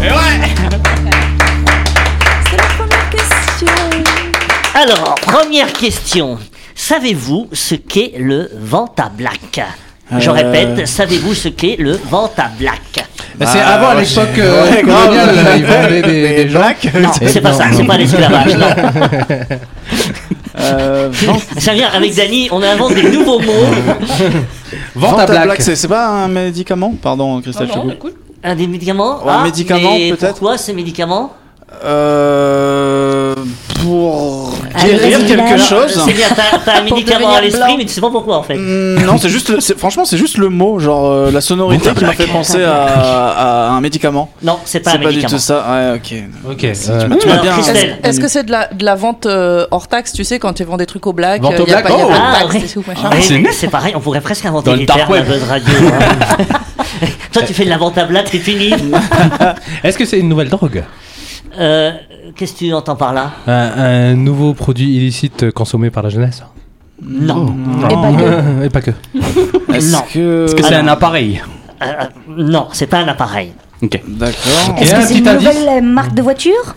C'est 0.00 0.89
Alors, 4.82 5.14
première 5.16 5.72
question. 5.72 6.38
Savez-vous 6.74 7.48
ce 7.52 7.74
qu'est 7.74 8.12
le 8.18 8.50
Venta-Black 8.58 9.60
Je 10.18 10.28
Euh. 10.30 10.32
répète, 10.32 10.86
savez-vous 10.88 11.34
ce 11.34 11.48
qu'est 11.48 11.76
le 11.78 11.98
Venta-Black 12.10 13.06
Bah, 13.36 13.46
c'est 13.46 13.60
avant 13.60 13.88
à 13.90 13.94
ouais, 13.96 14.02
l'époque 14.02 14.28
c'est- 14.34 14.40
euh, 14.40 14.80
coloniale, 14.80 15.34
là, 15.36 15.56
ils 15.56 15.64
vendaient 15.66 16.02
des, 16.02 16.44
des 16.44 16.48
gens. 16.48 16.60
Non, 17.00 17.10
c'est 17.26 17.40
pas 17.40 17.52
ça, 17.52 17.64
c'est 17.72 17.84
pas 17.84 17.96
l'esclavage, 17.98 18.56
non. 18.56 18.66
Euh, 20.58 21.10
Ça 21.58 21.72
vient 21.72 21.88
avec 21.94 22.14
Dany, 22.14 22.48
on 22.50 22.60
invente 22.62 22.94
des 22.94 23.08
nouveaux 23.10 23.38
mots. 23.38 23.66
Vente 24.96 25.20
à 25.20 25.26
Venta 25.26 25.44
black. 25.44 25.62
c'est 25.62 25.76
c'est 25.76 25.88
pas 25.88 26.08
un 26.08 26.28
médicament 26.28 26.92
Pardon, 27.00 27.40
Christelle, 27.40 27.68
je 27.68 27.90
te 27.90 27.94
coupe. 27.94 28.10
Un 28.42 28.56
des 28.56 28.66
médicaments 28.66 29.22
Ouais, 29.24 29.30
un 29.32 29.44
médicament, 29.44 29.92
mais 29.96 30.10
peut-être 30.10 30.32
Pourquoi 30.38 30.58
ces 30.58 30.72
médicaments 30.72 31.32
Euh, 31.84 33.34
pour 33.80 34.49
Guérir 34.78 35.18
vas-y, 35.18 35.26
quelque 35.26 35.58
chose. 35.58 36.02
C'est 36.04 36.12
bien, 36.12 36.26
t'as 36.64 36.78
un 36.78 36.82
médicament 36.84 37.32
à 37.34 37.40
l'esprit, 37.40 37.76
mais 37.76 37.84
tu 37.84 37.92
sais 37.92 38.00
pas 38.00 38.10
pourquoi 38.10 38.38
en 38.38 38.42
fait. 38.42 38.56
Hmm, 38.56 39.04
non, 39.04 39.18
c'est 39.18 39.28
juste, 39.28 39.76
franchement, 39.76 40.04
c'est 40.04 40.16
juste 40.16 40.38
le 40.38 40.48
mot, 40.48 40.78
genre 40.78 41.06
euh, 41.10 41.30
la 41.30 41.40
sonorité 41.40 41.90
qui 41.94 42.04
m'a 42.04 42.12
fait 42.12 42.26
penser 42.26 42.62
à, 42.62 42.84
à 42.84 43.68
un 43.70 43.80
médicament. 43.80 44.30
Non, 44.42 44.58
c'est 44.64 44.80
pas 44.80 44.90
un 44.90 44.92
C'est 44.94 44.98
pas 44.98 45.04
du 45.10 45.16
médicament. 45.16 45.36
tout 45.36 45.42
ça. 45.42 45.66
Ouais, 45.70 45.96
ok. 45.96 46.52
Ok. 46.52 46.64
euh, 46.64 47.08
Tu 47.20 47.28
m'as- 47.28 47.38
bien. 47.42 47.54
Est-ce 48.02 48.20
que 48.20 48.28
c'est 48.28 48.44
de 48.44 48.50
la, 48.52 48.68
de 48.72 48.84
la 48.84 48.94
vente 48.94 49.26
euh, 49.26 49.66
hors 49.70 49.88
taxe, 49.88 50.12
tu 50.12 50.24
sais, 50.24 50.38
quand 50.38 50.52
tu 50.52 50.64
vends 50.64 50.76
des 50.76 50.86
trucs 50.86 51.06
au 51.06 51.12
black 51.12 51.42
Vente 51.42 51.60
au 51.60 51.64
black, 51.64 51.86
oh. 51.90 52.10
Ah, 52.12 53.14
c'est 53.52 53.68
pareil, 53.68 53.92
on 53.96 54.00
pourrait 54.00 54.20
presque 54.20 54.44
inventer 54.46 54.74
des 54.76 54.86
termes 54.86 55.12
à. 55.12 55.20
Buzz 55.22 55.42
Radio. 55.48 55.74
hein. 55.88 56.44
Toi, 57.32 57.42
tu 57.46 57.54
fais 57.54 57.64
de 57.64 57.70
la 57.70 57.78
vente 57.78 57.96
à 57.98 58.04
black, 58.04 58.28
c'est 58.30 58.38
fini. 58.38 58.72
Est-ce 59.84 59.96
que 59.96 60.04
c'est 60.04 60.18
une 60.18 60.28
nouvelle 60.28 60.48
drogue? 60.48 60.82
Euh, 61.58 61.92
Qu'est-ce 62.36 62.52
que 62.54 62.58
tu 62.58 62.72
entends 62.72 62.96
par 62.96 63.12
là 63.12 63.32
un, 63.46 63.52
un 64.12 64.14
nouveau 64.14 64.54
produit 64.54 64.96
illicite 64.96 65.50
consommé 65.50 65.90
par 65.90 66.02
la 66.02 66.08
jeunesse 66.08 66.42
Non. 67.02 67.54
Et 67.90 67.94
pas 67.94 68.12
que. 68.12 68.64
Et 68.64 68.68
pas 68.70 68.80
que. 68.80 68.90
Est-ce 69.74 69.92
Non. 69.92 70.02
que. 70.12 70.46
C'est 70.48 70.64
Alors- 70.66 70.84
un 70.84 70.88
appareil 70.88 71.42
Euh, 71.82 71.86
euh, 71.86 72.04
non, 72.36 72.68
c'est 72.72 72.86
pas 72.86 72.98
un 72.98 73.08
appareil. 73.08 73.52
Ok. 73.82 74.00
D'accord. 74.06 74.76
Est-ce 74.78 74.94
que 74.94 75.02
c'est 75.02 75.18
une 75.18 75.32
nouvelle 75.32 75.68
euh, 75.68 75.80
marque 75.80 76.14
de 76.14 76.22
voiture 76.22 76.74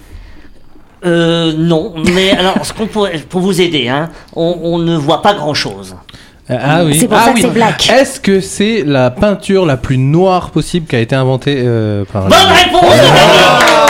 Euh, 1.05 1.51
non, 1.57 1.93
mais 2.13 2.31
alors, 2.37 2.65
ce 2.65 2.71
qu'on 2.73 2.87
pourrait, 2.87 3.19
pour 3.29 3.41
vous 3.41 3.59
aider, 3.61 3.89
hein, 3.89 4.09
on, 4.35 4.57
on 4.63 4.77
ne 4.79 4.95
voit 4.95 5.21
pas 5.21 5.33
grand-chose. 5.33 5.95
Ah 6.49 6.83
oui. 6.85 6.97
C'est 6.99 7.07
pour 7.07 7.17
ah 7.17 7.25
ça 7.25 7.29
que 7.31 7.35
oui. 7.35 7.41
c'est 7.41 7.49
black. 7.53 7.89
Est-ce 7.89 8.19
que 8.19 8.39
c'est 8.41 8.83
la 8.85 9.11
peinture 9.11 9.65
la 9.65 9.77
plus 9.77 9.97
noire 9.97 10.49
possible 10.51 10.87
qui 10.87 10.95
a 10.95 10.99
été 10.99 11.15
inventée 11.15 11.55
euh, 11.65 12.03
par 12.11 12.23
Bonne 12.23 12.37
réponse 12.37 12.81
de 12.81 13.82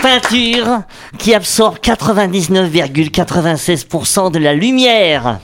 peinture 0.00 0.82
qui 1.18 1.34
absorbe 1.34 1.78
99,96% 1.78 4.30
de 4.30 4.38
la 4.38 4.54
lumière. 4.54 5.40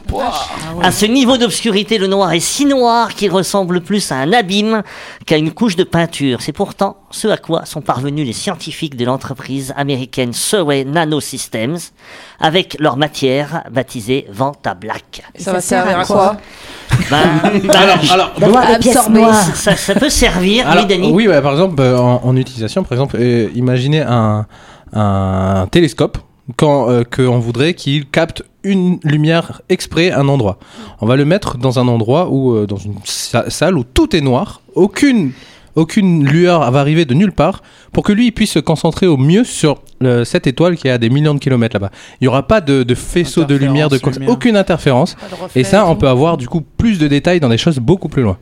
À 0.82 0.92
ce 0.92 1.06
niveau 1.06 1.36
d'obscurité, 1.36 1.98
le 1.98 2.06
noir 2.06 2.32
est 2.32 2.40
si 2.40 2.64
noir 2.64 3.14
qu'il 3.14 3.30
ressemble 3.30 3.82
plus 3.82 4.10
à 4.12 4.16
un 4.16 4.32
abîme 4.32 4.82
qu'à 5.26 5.36
une 5.36 5.52
couche 5.52 5.76
de 5.76 5.84
peinture. 5.84 6.40
C'est 6.40 6.52
pourtant 6.52 6.96
ce 7.16 7.28
à 7.28 7.38
quoi 7.38 7.64
sont 7.64 7.80
parvenus 7.80 8.26
les 8.26 8.35
scientifiques 8.35 8.94
de 8.96 9.04
l'entreprise 9.06 9.73
américaine 9.76 10.35
Survey 10.35 10.85
Nanosystems 10.85 11.78
avec 12.40 12.76
leur 12.78 12.99
matière 12.99 13.62
baptisée 13.70 14.26
Vanta 14.30 14.75
Black. 14.75 15.23
Ça, 15.38 15.52
va 15.54 15.61
servir 15.62 15.99
à 15.99 16.04
quoi 16.04 16.37
Ben, 17.11 17.18
ben, 17.42 17.70
Alors, 17.75 18.12
alors, 18.12 18.32
D'avoir 18.38 18.66
des 18.66 18.78
pièces 18.80 18.96
absorber. 18.96 19.20
noires. 19.20 19.35
ça, 19.56 19.75
ça 19.76 19.94
peut 19.94 20.11
servir, 20.11 20.68
Alors, 20.68 20.85
oui, 20.85 20.88
Dany 20.88 21.11
oui, 21.11 21.26
par 21.42 21.52
exemple, 21.52 21.80
euh, 21.80 21.99
en, 21.99 22.20
en 22.23 22.37
utilisation, 22.37 22.82
par 22.82 22.92
exemple, 22.92 23.16
euh, 23.18 23.49
imaginez 23.54 24.02
un, 24.02 24.46
un 24.92 25.66
télescope 25.70 26.18
quand 26.56 26.90
euh, 26.90 27.02
qu'on 27.02 27.38
voudrait 27.38 27.73
qu'il 27.75 28.06
capte 28.08 28.42
une 28.62 28.99
lumière 29.04 29.62
exprès 29.68 30.11
à 30.11 30.20
un 30.20 30.28
endroit. 30.28 30.58
On 31.00 31.06
va 31.06 31.16
le 31.16 31.25
mettre 31.25 31.56
dans 31.56 31.78
un 31.78 31.88
endroit 31.88 32.28
où, 32.30 32.54
euh, 32.54 32.66
dans 32.66 32.76
une 32.76 32.94
sa- 33.04 33.49
salle 33.49 33.78
où 33.78 33.85
tout 33.85 34.14
est 34.14 34.20
noir, 34.20 34.61
aucune 34.75 35.32
aucune 35.76 36.25
lueur 36.25 36.68
va 36.71 36.80
arriver 36.80 37.04
de 37.04 37.14
nulle 37.14 37.33
part 37.33 37.62
pour 37.92 38.02
que 38.02 38.12
lui 38.12 38.26
il 38.26 38.33
puisse 38.33 38.52
se 38.52 38.59
concentrer 38.59 39.06
au 39.06 39.16
mieux 39.16 39.45
sur 39.45 39.80
euh, 40.02 40.25
cette 40.25 40.47
étoile 40.47 40.76
qui 40.76 40.88
est 40.88 40.90
à 40.90 40.99
des 40.99 41.11
millions 41.11 41.35
de 41.35 41.38
kilomètres 41.38 41.76
là-bas. 41.76 41.90
Il 42.21 42.25
n'y 42.25 42.28
aura 42.28 42.47
pas 42.47 42.61
de, 42.61 42.83
de 42.83 42.95
faisceau 42.95 43.45
de 43.45 43.54
lumière, 43.54 43.88
de 43.88 43.99
lumière. 43.99 44.30
aucune 44.30 44.56
interférence. 44.56 45.16
Et 45.54 45.64
ça, 45.64 45.87
on 45.87 45.97
peut 45.97 46.09
avoir 46.09 46.37
du 46.37 46.49
coup 46.49 46.62
plus 46.62 46.99
de 46.99 47.06
détails 47.06 47.40
dans 47.40 47.49
des 47.49 47.59
choses 47.59 47.78
beaucoup 47.78 48.09
plus 48.09 48.23
loin. 48.23 48.38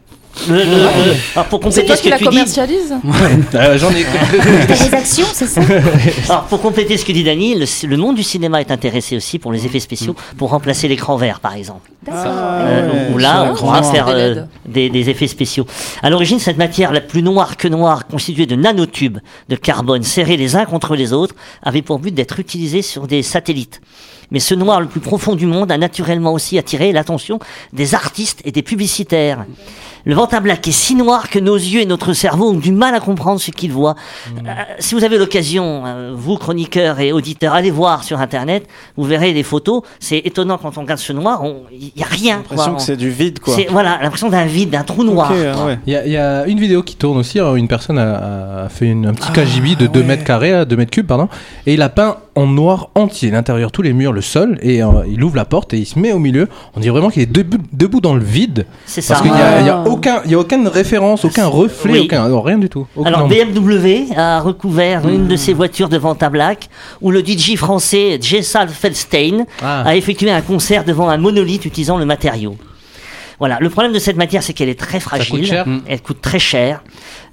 Le- 0.49 0.57
le- 0.57 0.64
le- 0.64 1.14
alors 1.37 1.47
pour 1.47 1.61
C'est 1.73 1.83
compléter 1.83 1.97
ce 1.97 2.03
que 2.03 2.09
la 2.11 2.19
tu 2.19 2.25
dis, 2.25 2.29
commercialise 2.31 2.95
Euh, 3.55 3.79
J'en 3.79 3.91
ai. 3.91 4.05
T'as 4.67 4.88
des 4.88 4.95
actions, 4.95 5.26
c'est 5.33 5.47
ça 5.47 5.61
alors 6.29 6.45
pour 6.45 6.61
compléter 6.61 6.97
ce 6.97 7.05
que 7.05 7.12
dit 7.12 7.23
Dany, 7.25 7.55
le, 7.55 7.97
monde 7.97 8.17
du 8.17 8.23
cinéma 8.23 8.61
est 8.61 8.71
intéressé 8.71 9.17
aussi 9.17 9.38
pour 9.38 9.53
les 9.53 9.64
effets 9.64 9.81
spéciaux, 9.81 10.17
pour 10.37 10.50
remplacer 10.50 10.88
l'écran 10.88 11.17
vert 11.17 11.41
par 11.41 11.55
exemple. 11.55 11.91
Euh, 12.09 13.12
où 13.12 13.19
là, 13.19 13.49
on 13.50 13.55
pourra 13.57 13.83
faire 13.83 14.07
Des 14.07 14.12
euh, 14.12 14.43
des, 14.67 14.91
des 14.91 15.09
effets 15.11 15.29
spéciaux. 15.29 15.67
À 16.03 16.11
l'origine, 16.11 16.38
cette 16.38 16.59
matière 16.59 16.93
la 16.93 17.00
plus 17.00 17.23
noire 17.23 17.57
que 17.57 17.69
noire, 17.69 18.07
constituée 18.07 18.47
de 18.47 18.57
nanotubes 18.57 19.19
de 19.49 19.57
carbone 19.57 20.03
serrés 20.03 20.37
les 20.37 20.57
uns 20.57 20.64
contre 20.67 20.97
les 20.97 21.12
autres, 21.12 21.35
avait 21.62 21.83
pour 21.83 21.99
but 22.00 22.12
d'être 22.14 22.38
utilisée 22.41 22.83
sur 22.83 23.07
des 23.07 23.23
satellites. 23.23 23.81
Mais 24.31 24.41
ce 24.41 24.55
noir 24.55 24.81
le 24.81 24.87
plus 24.87 25.00
profond 25.00 25.35
du 25.37 25.47
monde 25.47 25.71
a 25.71 25.79
naturellement 25.79 26.33
aussi 26.33 26.59
attiré 26.59 26.93
l'attention 26.93 27.38
des 27.73 27.95
artistes 27.95 28.41
et 28.45 28.50
des 28.53 28.62
publicitaires. 28.62 29.45
Le 30.06 30.14
Vent 30.14 30.26
à 30.26 30.40
Black 30.40 30.68
est 30.68 30.73
si 30.73 30.94
noir 30.94 31.30
que 31.30 31.38
nos 31.38 31.56
yeux 31.56 31.80
et 31.80 31.87
notre 31.87 32.12
cerveau 32.12 32.50
ont 32.50 32.58
du 32.58 32.73
mal 32.73 32.94
à 32.94 33.00
comprendre 33.00 33.40
ce 33.40 33.50
qu'ils 33.50 33.73
voient. 33.73 33.94
Euh, 34.46 34.50
si 34.78 34.94
vous 34.94 35.02
avez 35.02 35.16
l'occasion, 35.16 35.82
euh, 35.87 36.12
vous 36.14 36.37
chroniqueurs 36.37 37.00
et 37.00 37.11
auditeurs, 37.12 37.54
allez 37.54 37.70
voir 37.70 38.04
sur 38.04 38.20
Internet, 38.20 38.66
vous 38.96 39.04
verrez 39.04 39.32
des 39.32 39.42
photos. 39.42 39.82
C'est 40.00 40.18
étonnant 40.18 40.58
quand 40.58 40.76
on 40.76 40.82
regarde 40.82 41.00
ce 41.00 41.12
noir, 41.14 41.42
il 41.73 41.90
n'y 41.96 42.02
a 42.02 42.06
rien. 42.06 42.42
J'ai 42.50 42.56
l'impression 42.56 42.75
que 42.75 42.82
c'est 42.82 42.96
du 42.99 43.08
vide, 43.11 43.38
quoi. 43.40 43.54
C'est 43.54 43.66
voilà 43.70 43.99
l'impression 44.02 44.28
d'un 44.28 44.44
vide, 44.44 44.70
d'un 44.70 44.82
trou 44.84 45.04
noir. 45.04 45.32
Ah 45.32 45.64
ouais. 45.66 45.78
Il 45.87 45.92
y, 45.94 45.96
a- 45.96 46.04
il 46.06 46.12
y 46.12 46.16
a 46.18 46.44
une 46.46 46.61
vidéo 46.61 46.82
qui 46.82 46.96
tourne 46.96 47.16
aussi. 47.18 47.38
Une 47.38 47.68
personne 47.68 47.99
a, 47.99 48.64
a 48.64 48.68
fait 48.68 48.87
une- 48.87 49.06
un 49.06 49.14
petit 49.14 49.32
KGB 49.32 49.76
de 49.76 49.87
2 49.87 50.00
ouais. 50.00 50.06
mètres 50.06 50.25
carrés, 50.25 50.52
euh, 50.52 50.64
2 50.66 50.76
mètres 50.76 50.90
cubes, 50.90 51.06
pardon, 51.06 51.28
et 51.66 51.73
il 51.75 51.80
a 51.82 51.88
peint 51.88 52.18
en 52.37 52.47
noir 52.47 52.91
entier 52.95 53.31
l'intérieur, 53.31 53.71
tous 53.73 53.83
les 53.83 53.93
murs, 53.93 54.12
le 54.12 54.21
sol, 54.21 54.59
et 54.62 54.83
euh, 54.83 54.88
il 55.09 55.23
ouvre 55.23 55.37
la 55.37 55.45
porte 55.45 55.73
et 55.75 55.79
il 55.79 55.87
se 55.87 55.99
met 55.99 56.12
au 56.12 56.19
milieu. 56.19 56.49
On 56.75 56.81
dirait 56.81 56.93
vraiment 56.93 57.11
qu'il 57.11 57.23
est 57.23 57.26
debout, 57.31 57.59
debout 57.73 58.00
dans 58.00 58.14
le 58.14 58.25
vide, 58.25 58.67
C'est 58.87 59.00
ça. 59.00 59.14
parce 59.14 59.26
qu'il 59.26 59.33
n'y 59.33 59.41
a, 59.41 59.61
il 59.61 59.67
y 59.67 59.71
a 59.71 59.83
Ah. 59.85 59.88
aucun, 59.88 60.21
il 60.25 60.31
y 60.33 60.35
a 60.35 60.38
aucune 60.38 60.67
référence, 60.69 61.25
aucun 61.25 61.47
reflet, 61.47 61.93
Oui. 61.93 62.00
aucun, 62.07 62.29
non, 62.29 62.43
rien 62.43 62.59
du 62.59 62.69
tout. 62.69 62.87
Aucun 62.97 63.09
Alors. 63.09 63.29
BMW 63.29 64.07
a 64.17 64.41
recouvert 64.41 65.09
une 65.09 65.29
de 65.29 65.37
ses 65.37 65.53
voitures 65.53 65.88
de 65.88 65.97
vente 65.99 66.23
à 66.23 66.31
black 66.31 66.69
où 67.00 67.11
le 67.11 67.21
DJ 67.25 67.57
français 67.57 68.19
Jessal 68.21 68.69
Feldstein 68.69 69.47
Ah. 69.62 69.83
a 69.87 69.97
effectué 69.97 70.31
un 70.31 70.41
concert 70.43 70.85
devant 70.85 71.09
un 71.09 71.17
monolithe 71.19 71.64
utilisant 71.64 71.99
le 71.99 72.05
matériau. 72.05 72.57
Voilà, 73.38 73.59
le 73.61 73.69
problème 73.71 73.93
de 73.93 73.99
cette 73.99 74.17
matière, 74.17 74.43
c'est 74.43 74.53
qu'elle 74.53 74.69
est 74.69 74.79
très 74.79 75.00
fragile. 75.00 75.41
coûte 75.41 75.45
cher. 75.49 75.67
Elle 75.87 76.00
coûte 76.03 76.21
très 76.21 76.38
cher. 76.38 76.83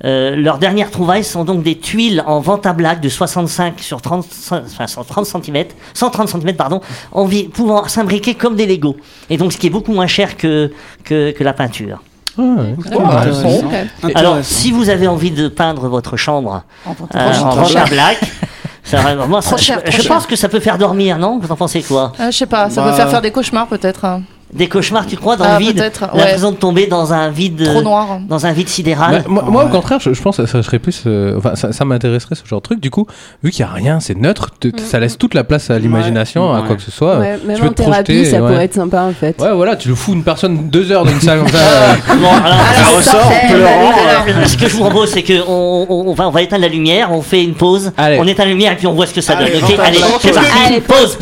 Euh, 0.03 0.35
leurs 0.35 0.57
dernières 0.57 0.89
trouvailles 0.91 1.23
sont 1.23 1.43
donc 1.43 1.61
des 1.63 1.77
tuiles 1.77 2.23
en 2.25 2.39
vente 2.39 2.65
à 2.65 2.73
black 2.73 3.01
de 3.01 3.09
65 3.09 3.79
sur 3.79 4.01
30, 4.01 4.25
enfin, 4.51 4.87
sur 4.87 5.05
30 5.05 5.25
cm, 5.25 5.65
130 5.93 6.29
cm, 6.29 6.55
pardon, 6.55 6.81
pouvant 7.53 7.87
s'imbriquer 7.87 8.33
comme 8.35 8.55
des 8.55 8.65
Legos. 8.65 8.97
Et 9.29 9.37
donc, 9.37 9.53
ce 9.53 9.57
qui 9.57 9.67
est 9.67 9.71
beaucoup 9.71 9.93
moins 9.93 10.07
cher 10.07 10.37
que, 10.37 10.71
que, 11.03 11.31
que 11.31 11.43
la 11.43 11.53
peinture. 11.53 12.01
Ah, 12.37 12.41
ouais. 12.41 12.75
Intéressant. 12.95 13.61
Alors, 14.15 14.37
si 14.41 14.71
vous 14.71 14.89
avez 14.89 15.07
envie 15.07 15.31
de 15.31 15.47
peindre 15.49 15.87
votre 15.87 16.17
chambre 16.17 16.63
En 16.85 16.93
vente- 16.93 17.09
euh, 17.15 17.77
à 17.77 17.85
black, 17.85 18.19
ça, 18.83 19.15
moi, 19.27 19.41
ça- 19.41 19.57
cher, 19.57 19.79
je, 19.85 19.91
trop 19.91 19.97
je 19.97 20.01
cher. 20.03 20.11
pense 20.15 20.25
que 20.25 20.35
ça 20.35 20.47
peut 20.49 20.59
faire 20.61 20.77
dormir, 20.77 21.17
non? 21.17 21.39
Vous 21.39 21.51
en 21.51 21.55
pensez 21.55 21.81
quoi? 21.83 22.13
Ah, 22.17 22.31
Je 22.31 22.37
sais 22.37 22.45
pas, 22.45 22.69
ça 22.69 22.81
Bah, 22.83 22.89
peut 22.91 22.95
faire 22.95 23.09
faire 23.09 23.21
des 23.21 23.31
cauchemars 23.31 23.67
peut-être. 23.67 24.05
Des 24.53 24.67
cauchemars, 24.67 25.05
tu 25.05 25.15
crois, 25.15 25.37
dans 25.37 25.45
Ah, 25.45 25.59
le 25.59 25.65
vide 25.65 25.77
peut-être, 25.77 26.01
ouais. 26.13 26.19
L'impression 26.19 26.51
de 26.51 26.57
tomber 26.57 26.87
dans 26.87 27.13
un 27.13 27.29
vide, 27.29 27.63
Trop 27.63 27.81
noir. 27.81 28.19
dans 28.27 28.45
un 28.45 28.51
vide 28.51 28.67
sidéral. 28.67 29.19
Bah, 29.23 29.29
moi, 29.29 29.43
moi, 29.47 29.65
au 29.65 29.69
contraire, 29.69 29.99
je, 30.01 30.13
je 30.13 30.21
pense 30.21 30.37
que 30.37 30.45
ça 30.45 30.61
serait 30.63 30.79
plus. 30.79 31.03
euh, 31.07 31.37
enfin, 31.37 31.55
ça, 31.55 31.71
ça 31.71 31.85
m'intéresserait 31.85 32.35
ce 32.35 32.45
genre 32.45 32.59
de 32.59 32.63
truc. 32.65 32.79
Du 32.81 32.89
coup, 32.89 33.05
vu 33.43 33.51
qu'il 33.51 33.63
n'y 33.65 33.71
a 33.71 33.73
rien, 33.73 33.99
c'est 33.99 34.17
neutre, 34.17 34.49
te- 34.59 34.67
ça 34.81 34.99
laisse 34.99 35.17
toute 35.17 35.33
la 35.33 35.43
place 35.43 35.69
à 35.69 35.79
l'imagination, 35.79 36.53
à 36.53 36.61
quoi 36.63 36.75
que 36.75 36.81
ce 36.81 36.91
soit. 36.91 37.17
Ouais, 37.19 37.39
même 37.45 37.55
tu 37.55 37.61
peux 37.61 37.67
en 37.67 37.71
te 37.71 37.75
thérapie, 37.75 38.03
projeter, 38.13 38.25
ça 38.25 38.41
ouais. 38.41 38.49
pourrait 38.51 38.65
être 38.65 38.73
sympa 38.73 39.01
en 39.03 39.13
fait. 39.13 39.39
Ouais, 39.41 39.53
voilà, 39.53 39.75
tu 39.77 39.87
le 39.89 39.95
fous 39.95 40.13
une 40.13 40.23
personne 40.23 40.69
deux 40.69 40.91
heures 40.91 41.05
dans 41.05 41.11
une 41.11 41.21
salle 41.21 41.39
comme 41.39 41.47
ça. 41.49 41.57
euh, 41.59 41.93
Bon, 42.21 42.27
alors, 42.29 42.57
Elle 42.77 42.95
ressort 42.97 43.31
pleurant. 43.49 44.47
ce 44.47 44.57
que 44.57 44.67
je 44.67 44.73
vous 44.75 44.81
propose, 44.81 45.09
c'est 45.11 45.23
qu'on 45.23 45.43
on, 45.47 45.85
on 46.07 46.13
va, 46.13 46.27
on 46.27 46.31
va 46.31 46.41
éteindre 46.41 46.63
la 46.63 46.67
lumière, 46.67 47.09
on 47.11 47.21
fait 47.21 47.43
une 47.43 47.53
pause, 47.53 47.91
Allez. 47.97 48.17
on 48.19 48.27
éteint 48.27 48.43
la 48.43 48.49
lumière 48.51 48.73
et 48.73 48.75
puis 48.75 48.87
on 48.87 48.93
voit 48.93 49.05
ce 49.07 49.13
que 49.13 49.21
ça 49.21 49.35
donne. 49.35 49.47
Allez, 49.47 49.61
c'est 49.65 49.75
pause. 49.77 50.35
parti. 50.35 50.49
Allez, 50.67 50.81
pause. 50.81 51.17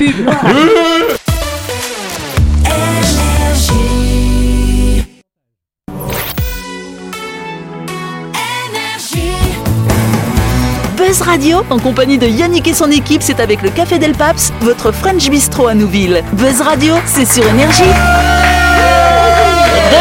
Buzz 11.10 11.22
Radio, 11.24 11.64
en 11.72 11.80
compagnie 11.80 12.20
de 12.20 12.28
Yannick 12.28 12.68
et 12.68 12.74
son 12.76 12.92
équipe, 12.92 13.24
c'est 13.24 13.40
avec 13.40 13.64
le 13.64 13.72
Café 13.72 13.98
Del 13.98 14.12
Paps, 14.12 14.54
votre 14.62 14.92
French 14.92 15.28
Bistro 15.28 15.66
à 15.66 15.74
Nouville. 15.74 16.24
Buzz 16.34 16.62
Radio, 16.62 16.94
c'est 17.08 17.26
sur 17.26 17.44
Énergie. 17.48 17.82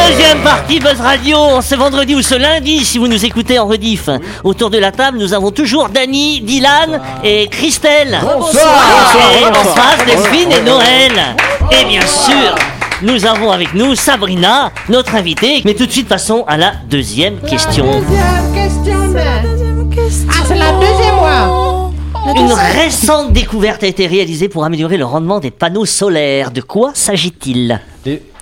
Deuxième 0.07 0.38
partie 0.43 0.81
Buzz 0.81 1.00
Radio, 1.00 1.62
ce 1.62 1.77
vendredi 1.77 2.15
ou 2.15 2.21
ce 2.21 2.35
lundi, 2.35 2.85
si 2.85 2.99
vous 2.99 3.09
nous 3.09 3.25
écoutez 3.25 3.59
en 3.59 3.67
rediff. 3.67 4.11
Autour 4.45 4.69
de 4.69 4.77
la 4.77 4.93
table, 4.93 5.17
nous 5.17 5.33
avons 5.33 5.50
toujours 5.50 5.88
Dany, 5.88 6.43
Dylan 6.43 7.00
et 7.25 7.49
Christelle. 7.49 8.19
Bonsoir. 8.21 9.17
Et 9.41 9.47
en 9.47 9.65
face, 9.65 10.05
Delphine 10.05 10.53
et 10.53 10.61
Noël. 10.61 11.35
Et 11.73 11.87
bien 11.87 12.03
sûr, 12.03 12.55
nous 13.00 13.25
avons 13.25 13.50
avec 13.50 13.73
nous 13.73 13.95
Sabrina, 13.95 14.73
notre 14.91 15.15
invitée. 15.15 15.62
Mais 15.65 15.73
tout 15.73 15.87
de 15.87 15.91
suite, 15.91 16.07
passons 16.07 16.45
à 16.47 16.59
la 16.59 16.73
deuxième 16.91 17.41
question. 17.41 17.87
Une 22.37 22.53
récente 22.53 23.33
découverte 23.33 23.83
a 23.83 23.87
été 23.87 24.07
réalisée 24.07 24.49
pour 24.49 24.65
améliorer 24.65 24.97
le 24.97 25.05
rendement 25.05 25.41
des 25.41 25.50
panneaux 25.50 25.87
solaires. 25.87 26.50
De 26.50 26.61
quoi 26.61 26.91
s'agit-il 26.95 27.81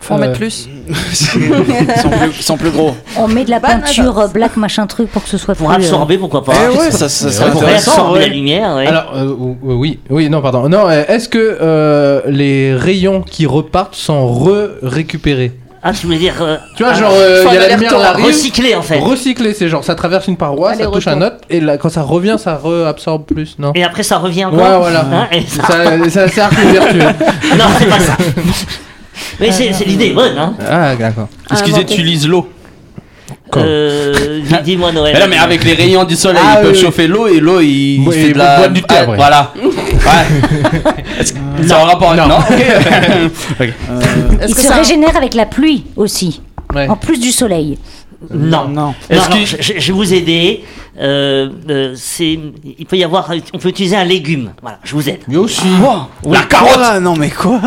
Faut 0.00 0.14
en 0.14 0.16
euh, 0.16 0.20
mettre 0.20 0.34
plus. 0.38 0.68
Ils 0.88 1.16
sont 1.16 2.10
plus, 2.10 2.26
ils 2.38 2.42
sont 2.42 2.56
plus 2.56 2.70
gros. 2.70 2.94
On 3.16 3.26
met 3.28 3.44
de 3.44 3.50
la 3.50 3.60
peinture 3.60 4.18
euh, 4.18 4.26
black 4.28 4.56
machin 4.56 4.86
truc 4.86 5.10
pour 5.10 5.22
que 5.22 5.28
ce 5.28 5.38
soit 5.38 5.54
Pour 5.54 5.68
plus, 5.68 5.74
euh, 5.74 5.78
absorber, 5.78 6.18
pourquoi 6.18 6.44
pas 6.44 6.52
Eh 6.72 6.76
ouais, 6.76 6.90
ça, 6.90 7.08
ça 7.08 7.30
serait 7.30 7.50
Pour 7.50 7.62
intéressant. 7.62 7.90
absorber 7.92 8.20
la 8.20 8.26
ouais. 8.26 8.32
lumière, 8.32 8.74
ouais. 8.76 8.86
Alors, 8.86 9.12
euh, 9.14 9.26
ou- 9.28 9.56
ou- 9.62 9.74
oui, 9.74 9.98
oui, 10.10 10.28
non, 10.28 10.42
pardon. 10.42 10.68
Non, 10.68 10.88
euh, 10.88 11.04
est-ce 11.08 11.28
que 11.28 11.58
euh, 11.60 12.20
les 12.28 12.74
rayons 12.74 13.22
qui 13.22 13.46
repartent 13.46 13.94
sont 13.94 14.26
re-récupérés? 14.28 15.52
Ah, 15.88 15.92
tu 15.92 16.06
voulais 16.06 16.18
dire 16.18 16.34
euh, 16.40 16.56
Tu 16.76 16.82
vois, 16.82 16.94
genre, 16.94 17.12
euh, 17.14 17.44
il 17.46 17.54
y 17.54 17.56
a 17.56 17.60
la 17.60 17.68
lumière, 17.76 17.90
aller-retour. 17.92 18.00
elle 18.00 18.06
arrive. 18.06 18.26
recycler 18.26 18.74
en 18.74 18.82
fait. 18.82 18.98
Recycler, 18.98 19.54
c'est 19.54 19.68
genre, 19.68 19.84
ça 19.84 19.94
traverse 19.94 20.26
une 20.26 20.36
paroi, 20.36 20.74
ça 20.74 20.86
touche 20.86 21.06
un 21.06 21.22
autre, 21.22 21.36
et 21.48 21.60
là, 21.60 21.76
quand 21.78 21.88
ça 21.90 22.02
revient, 22.02 22.36
ça 22.38 22.56
re-absorbe 22.62 23.24
plus, 23.24 23.54
non 23.58 23.72
Et 23.74 23.84
après 23.84 24.02
ça 24.02 24.18
revient 24.18 24.46
encore. 24.46 24.58
Ouais, 24.58 24.78
voilà. 24.78 25.06
Hein, 25.12 25.28
et 25.32 25.42
ça- 25.42 25.62
Ça, 25.62 25.74
c'est 26.08 26.20
un 26.22 26.28
cercle 26.28 26.56
vertueux. 26.72 26.98
Non, 27.56 27.64
c'est 27.78 27.86
pas 27.88 28.00
ça. 28.00 28.16
Mais 29.40 29.50
c'est 29.50 29.72
c'est 29.72 29.84
l'idée 29.84 30.10
bonne, 30.10 30.36
hein. 30.36 30.54
Ah, 30.68 30.94
d'accord. 30.96 31.28
Est-ce 31.52 31.62
qu'ils 31.62 31.74
Inventer. 31.74 31.94
utilisent 31.94 32.28
l'eau 32.28 32.48
Quoi 33.50 33.62
Euh, 33.62 34.40
dis- 34.42 34.54
Dis-moi 34.64 34.92
Noël. 34.92 35.14
Mais 35.14 35.20
non, 35.20 35.26
mais 35.30 35.38
avec 35.38 35.62
les 35.64 35.74
rayons 35.74 36.04
du 36.04 36.16
soleil, 36.16 36.42
Ah, 36.44 36.56
ils 36.58 36.62
peuvent 36.62 36.72
oui, 36.72 36.76
oui. 36.78 36.84
chauffer 36.84 37.06
l'eau 37.06 37.26
et 37.28 37.38
l'eau, 37.40 37.60
il, 37.60 38.02
il 38.02 38.08
Oui, 38.08 38.14
fait 38.14 38.26
il 38.28 38.32
de 38.32 38.38
la. 38.38 38.56
boit 38.58 38.68
du 38.68 38.82
thé 38.82 38.94
Ah, 38.98 39.02
après. 39.02 39.16
Voilà. 39.16 39.52
Ouais. 40.06 41.24
Que 41.58 41.72
en 41.74 41.84
rapport 41.84 42.14
avec. 42.14 42.16
Non. 42.16 42.28
Non, 42.28 42.38
ok. 42.38 42.50
Est-ce 44.40 44.48
Il 44.48 44.54
que 44.54 44.60
se 44.60 44.66
ça 44.68 44.74
régénère 44.76 45.16
avec 45.16 45.34
la 45.34 45.46
pluie 45.46 45.84
aussi, 45.96 46.40
Ouais. 46.74 46.88
en 46.88 46.96
plus 46.96 47.18
du 47.18 47.32
soleil. 47.32 47.78
Non. 48.32 48.68
Non. 48.68 48.68
Non, 48.68 48.94
non, 49.10 49.36
qu'il- 49.36 49.46
je, 49.46 49.56
je- 49.60 49.78
vous 49.92 50.12
aider. 50.14 50.64
Euh, 50.98 51.50
euh, 51.68 51.92
c'est, 51.94 52.38
il 52.78 52.86
peut 52.86 52.96
y 52.96 53.04
avoir, 53.04 53.30
on 53.52 53.58
peut 53.58 53.68
utiliser 53.68 53.96
un 53.96 54.04
légume. 54.04 54.52
Voilà, 54.62 54.78
je 54.82 54.94
vous 54.94 55.06
aide. 55.08 55.20
Mais 55.28 55.36
aussi. 55.36 55.66
La 56.24 56.42
carotte 56.44 57.02
Non, 57.02 57.14
mais 57.16 57.28
quoi? 57.30 57.60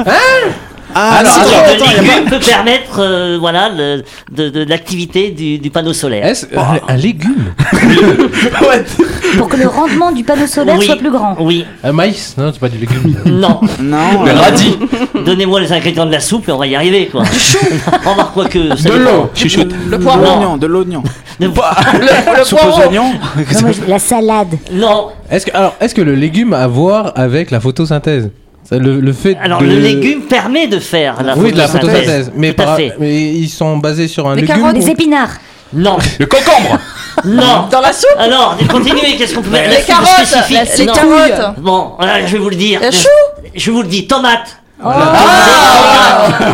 Ah, 0.95 1.17
Alors, 1.19 1.31
non, 1.37 1.41
attends, 1.43 1.49
attends, 1.51 1.65
le 1.67 1.73
attends, 1.75 1.85
y 1.91 1.95
a 1.97 2.01
légume 2.01 2.29
peut 2.29 2.39
permettre, 2.39 2.99
euh, 2.99 3.37
voilà, 3.39 3.69
le- 3.69 4.03
de, 4.31 4.49
de 4.49 4.63
l'activité 4.63 5.29
du, 5.31 5.59
du 5.59 5.69
panneau 5.69 5.93
solaire. 5.93 6.25
Est-ce 6.25 6.47
euh, 6.47 6.59
un 6.87 6.95
légume. 6.97 7.53
Pour 9.37 9.47
que 9.47 9.57
le 9.57 9.67
rendement 9.67 10.11
du 10.11 10.23
panneau 10.23 10.47
solaire 10.47 10.77
Oui. 10.79 10.85
soit 10.85 10.95
plus 10.95 11.11
grand. 11.11 11.35
Oui. 11.39 11.65
Un 11.83 11.91
maïs 11.91 12.35
Non, 12.37 12.49
c'est 12.51 12.59
pas 12.59 12.69
du 12.69 12.77
légume. 12.77 13.15
Non. 13.25 13.59
Non. 13.79 14.23
Le 14.25 14.31
euh, 14.31 14.35
radis. 14.35 14.77
Donnez-moi 15.25 15.59
les 15.61 15.71
ingrédients 15.71 16.05
de 16.05 16.11
la 16.11 16.19
soupe 16.19 16.49
et 16.49 16.51
on 16.51 16.57
va 16.57 16.67
y 16.67 16.75
arriver, 16.75 17.07
quoi. 17.07 17.23
Du 17.23 17.39
chou. 17.39 17.57
Remarque 18.05 18.33
quoi 18.33 18.45
que. 18.47 18.57
De 18.59 18.93
l'eau. 18.97 19.29
Chuchoute. 19.35 19.73
Le 19.87 19.97
l'oignon, 19.97 20.57
de 20.57 20.67
l'oignon. 20.67 21.03
De- 21.39 21.45
Le 21.47 22.43
Soupe 22.43 22.59
aux 22.59 22.67
poireau. 22.67 22.81
oignons 22.87 23.11
Non, 23.13 23.61
moi, 23.61 23.71
je- 23.71 23.89
la 23.89 23.99
salade. 23.99 24.57
Non. 24.71 25.09
Est-ce 25.29 25.45
que, 25.45 25.55
alors, 25.55 25.75
est-ce 25.79 25.93
que 25.95 26.01
le 26.01 26.15
légume 26.15 26.53
a 26.53 26.59
à 26.63 26.67
voir 26.67 27.13
avec 27.15 27.51
la 27.51 27.59
photosynthèse? 27.59 28.29
Le, 28.71 28.99
le 28.99 29.13
fait 29.13 29.37
Alors 29.41 29.61
de... 29.61 29.65
le 29.65 29.79
légume 29.79 30.21
permet 30.23 30.67
de 30.67 30.79
faire 30.79 31.21
la 31.23 31.35
Oui, 31.37 31.51
de 31.51 31.57
la 31.57 31.67
photosynthèse. 31.67 32.31
Mais, 32.35 32.53
par- 32.53 32.79
ils 32.79 33.49
sont 33.49 33.77
basés 33.77 34.07
sur 34.07 34.27
un 34.27 34.35
Des 34.35 34.41
légume 34.41 34.57
carottes, 34.57 34.75
ou- 34.75 34.79
Des 34.79 34.89
épinards. 34.89 35.37
Non. 35.73 35.97
Le 36.19 36.25
concombre. 36.25 36.79
Non. 37.25 37.67
Dans 37.71 37.81
la 37.81 37.93
soupe 37.93 38.09
Alors, 38.17 38.57
continuez, 38.71 39.15
qu'est-ce 39.17 39.35
qu'on 39.35 39.41
peut 39.41 39.49
mettre 39.51 39.69
Les 39.77 39.83
carottes. 39.83 40.49
Les 40.77 40.85
carottes 40.85 41.59
Bon, 41.59 41.91
voilà, 41.97 42.25
je 42.25 42.31
vais 42.33 42.37
vous 42.39 42.49
le 42.49 42.55
dire. 42.55 42.79
Le 42.81 42.91
chou 42.91 43.07
Je 43.55 43.71
vous 43.71 43.81
le 43.81 43.87
dis, 43.87 44.07
tomate. 44.07 44.58
Oh. 44.81 44.87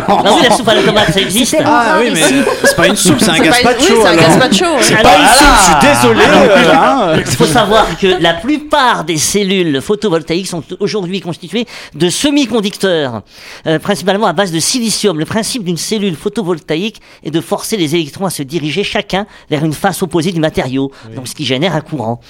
Ah 0.08 0.22
oui, 0.34 0.42
la 0.48 0.56
soupe 0.56 0.68
à 0.68 0.74
la 0.74 0.82
tomate, 0.82 1.12
ça 1.12 1.20
existe. 1.20 1.52
C'était 1.52 1.64
Ah 1.66 1.96
oui, 2.00 2.10
mais 2.12 2.20
c'est 2.64 2.76
pas 2.76 2.88
une 2.88 2.96
soupe, 2.96 3.18
c'est 3.20 3.30
un 3.30 3.38
gazpacho. 3.38 3.78
Oui, 3.80 3.96
c'est 4.02 4.08
un 4.08 4.16
gazpacho. 4.16 4.64
C'est 4.80 5.02
pas 5.02 5.16
une 5.16 5.26
soupe, 5.26 5.56
je 5.58 5.64
suis 5.64 5.94
désolé. 5.94 6.24
euh, 6.26 6.72
hein. 6.74 7.12
Il 7.18 7.24
faut 7.26 7.46
savoir 7.46 7.86
que 7.98 8.20
la 8.20 8.34
plupart 8.34 9.04
des 9.04 9.16
cellules 9.16 9.80
photovoltaïques 9.80 10.48
sont 10.48 10.62
aujourd'hui 10.80 11.20
constituées 11.20 11.66
de 11.94 12.08
semi-conducteurs, 12.08 13.22
euh, 13.66 13.78
principalement 13.78 14.26
à 14.26 14.32
base 14.32 14.50
de 14.50 14.58
silicium. 14.58 15.18
Le 15.18 15.24
principe 15.24 15.62
d'une 15.64 15.76
cellule 15.76 16.16
photovoltaïque 16.16 17.00
est 17.24 17.30
de 17.30 17.40
forcer 17.40 17.76
les 17.76 17.94
électrons 17.94 18.26
à 18.26 18.30
se 18.30 18.42
diriger 18.42 18.82
chacun 18.82 19.26
vers 19.50 19.64
une 19.64 19.72
face 19.72 20.02
opposée 20.02 20.32
du 20.32 20.40
matériau, 20.40 20.90
donc 21.14 21.28
ce 21.28 21.34
qui 21.34 21.44
génère 21.44 21.76
un 21.76 21.80
courant. 21.80 22.20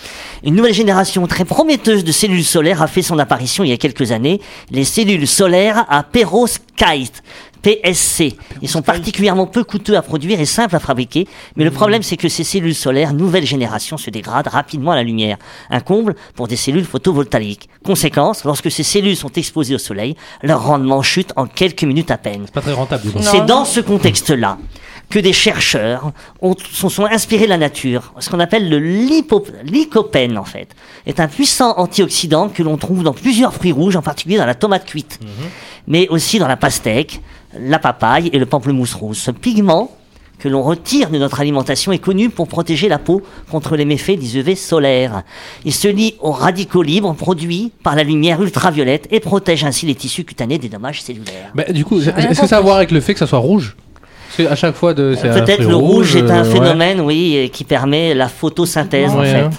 Une 0.44 0.54
nouvelle 0.56 0.74
génération 0.74 1.26
très 1.26 1.44
prometteuse 1.46 2.04
de 2.04 2.12
cellules 2.12 2.44
solaires 2.44 2.82
a 2.82 2.86
fait 2.86 3.02
son 3.02 3.18
apparition 3.18 3.64
il 3.64 3.70
y 3.70 3.72
a 3.72 3.78
quelques 3.78 4.12
années, 4.12 4.40
les 4.70 4.84
cellules 4.84 5.26
solaires 5.26 5.84
à 5.88 6.02
perovskite. 6.02 7.22
PSC. 7.62 8.34
Ils 8.62 8.68
sont 8.68 8.82
particulièrement 8.82 9.46
peu 9.46 9.64
coûteux 9.64 9.96
à 9.96 10.02
produire 10.02 10.40
et 10.40 10.44
simples 10.44 10.76
à 10.76 10.78
fabriquer, 10.80 11.26
mais 11.56 11.64
le 11.64 11.70
problème 11.70 12.02
c'est 12.02 12.16
que 12.16 12.28
ces 12.28 12.44
cellules 12.44 12.74
solaires, 12.74 13.12
nouvelle 13.12 13.46
génération, 13.46 13.96
se 13.96 14.10
dégradent 14.10 14.48
rapidement 14.48 14.92
à 14.92 14.96
la 14.96 15.02
lumière. 15.02 15.36
Un 15.70 15.80
comble 15.80 16.14
pour 16.34 16.48
des 16.48 16.56
cellules 16.56 16.84
photovoltaïques. 16.84 17.68
Conséquence, 17.84 18.44
lorsque 18.44 18.70
ces 18.70 18.82
cellules 18.82 19.16
sont 19.16 19.32
exposées 19.32 19.74
au 19.74 19.78
soleil, 19.78 20.16
leur 20.42 20.64
rendement 20.64 21.02
chute 21.02 21.32
en 21.36 21.46
quelques 21.46 21.84
minutes 21.84 22.10
à 22.10 22.18
peine. 22.18 22.46
Pas 22.52 22.60
très 22.60 22.72
rentable. 22.72 23.02
C'est 23.20 23.44
dans 23.46 23.64
ce 23.64 23.80
contexte-là 23.80 24.58
que 25.08 25.20
des 25.20 25.32
chercheurs 25.32 26.10
ont, 26.42 26.56
se 26.72 26.88
sont 26.88 27.04
inspirés 27.04 27.44
de 27.44 27.50
la 27.50 27.58
nature. 27.58 28.12
Ce 28.18 28.28
qu'on 28.28 28.40
appelle 28.40 28.68
le 28.68 28.80
lipo- 28.80 29.44
lycopène, 29.62 30.36
en 30.36 30.44
fait, 30.44 30.68
est 31.06 31.20
un 31.20 31.28
puissant 31.28 31.74
antioxydant 31.78 32.48
que 32.48 32.62
l'on 32.64 32.76
trouve 32.76 33.04
dans 33.04 33.12
plusieurs 33.12 33.54
fruits 33.54 33.70
rouges, 33.70 33.94
en 33.94 34.02
particulier 34.02 34.36
dans 34.36 34.46
la 34.46 34.56
tomate 34.56 34.84
cuite, 34.84 35.20
mais 35.86 36.08
aussi 36.08 36.40
dans 36.40 36.48
la 36.48 36.56
pastèque, 36.56 37.20
la 37.60 37.78
papaye 37.78 38.30
et 38.32 38.38
le 38.38 38.46
pamplemousse 38.46 38.94
rose. 38.94 39.18
Ce 39.18 39.30
pigment 39.30 39.90
que 40.38 40.48
l'on 40.48 40.62
retire 40.62 41.08
de 41.10 41.16
notre 41.18 41.40
alimentation 41.40 41.92
est 41.92 41.98
connu 41.98 42.28
pour 42.28 42.46
protéger 42.46 42.88
la 42.88 42.98
peau 42.98 43.22
contre 43.50 43.74
les 43.74 43.86
méfaits 43.86 44.18
des 44.18 44.36
UV 44.36 44.54
solaires. 44.54 45.22
Il 45.64 45.72
se 45.72 45.88
lie 45.88 46.14
aux 46.20 46.30
radicaux 46.30 46.82
libres 46.82 47.14
produits 47.14 47.72
par 47.82 47.96
la 47.96 48.02
lumière 48.04 48.42
ultraviolette 48.42 49.08
et 49.10 49.20
protège 49.20 49.64
ainsi 49.64 49.86
les 49.86 49.94
tissus 49.94 50.24
cutanés 50.24 50.58
des 50.58 50.68
dommages 50.68 51.02
cellulaires. 51.02 51.52
Bah, 51.54 51.64
du 51.70 51.84
coup, 51.84 52.00
est-ce 52.00 52.40
que 52.40 52.46
ça 52.46 52.56
a 52.56 52.58
à 52.58 52.62
voir 52.62 52.76
avec 52.76 52.90
le 52.90 53.00
fait 53.00 53.14
que 53.14 53.18
ça 53.18 53.26
soit 53.26 53.38
rouge? 53.38 53.76
À 54.50 54.54
chaque 54.56 54.74
fois, 54.74 54.92
de, 54.92 55.16
Peut-être 55.22 55.62
le 55.62 55.74
rouge 55.76 56.14
est 56.16 56.30
un 56.30 56.44
euh, 56.44 56.44
ouais. 56.44 56.52
phénomène, 56.52 57.00
oui, 57.00 57.36
euh, 57.36 57.48
qui 57.48 57.64
permet 57.64 58.12
la 58.12 58.28
photosynthèse 58.28 59.12
en 59.12 59.22
fait. 59.22 59.34
hein. 59.34 59.50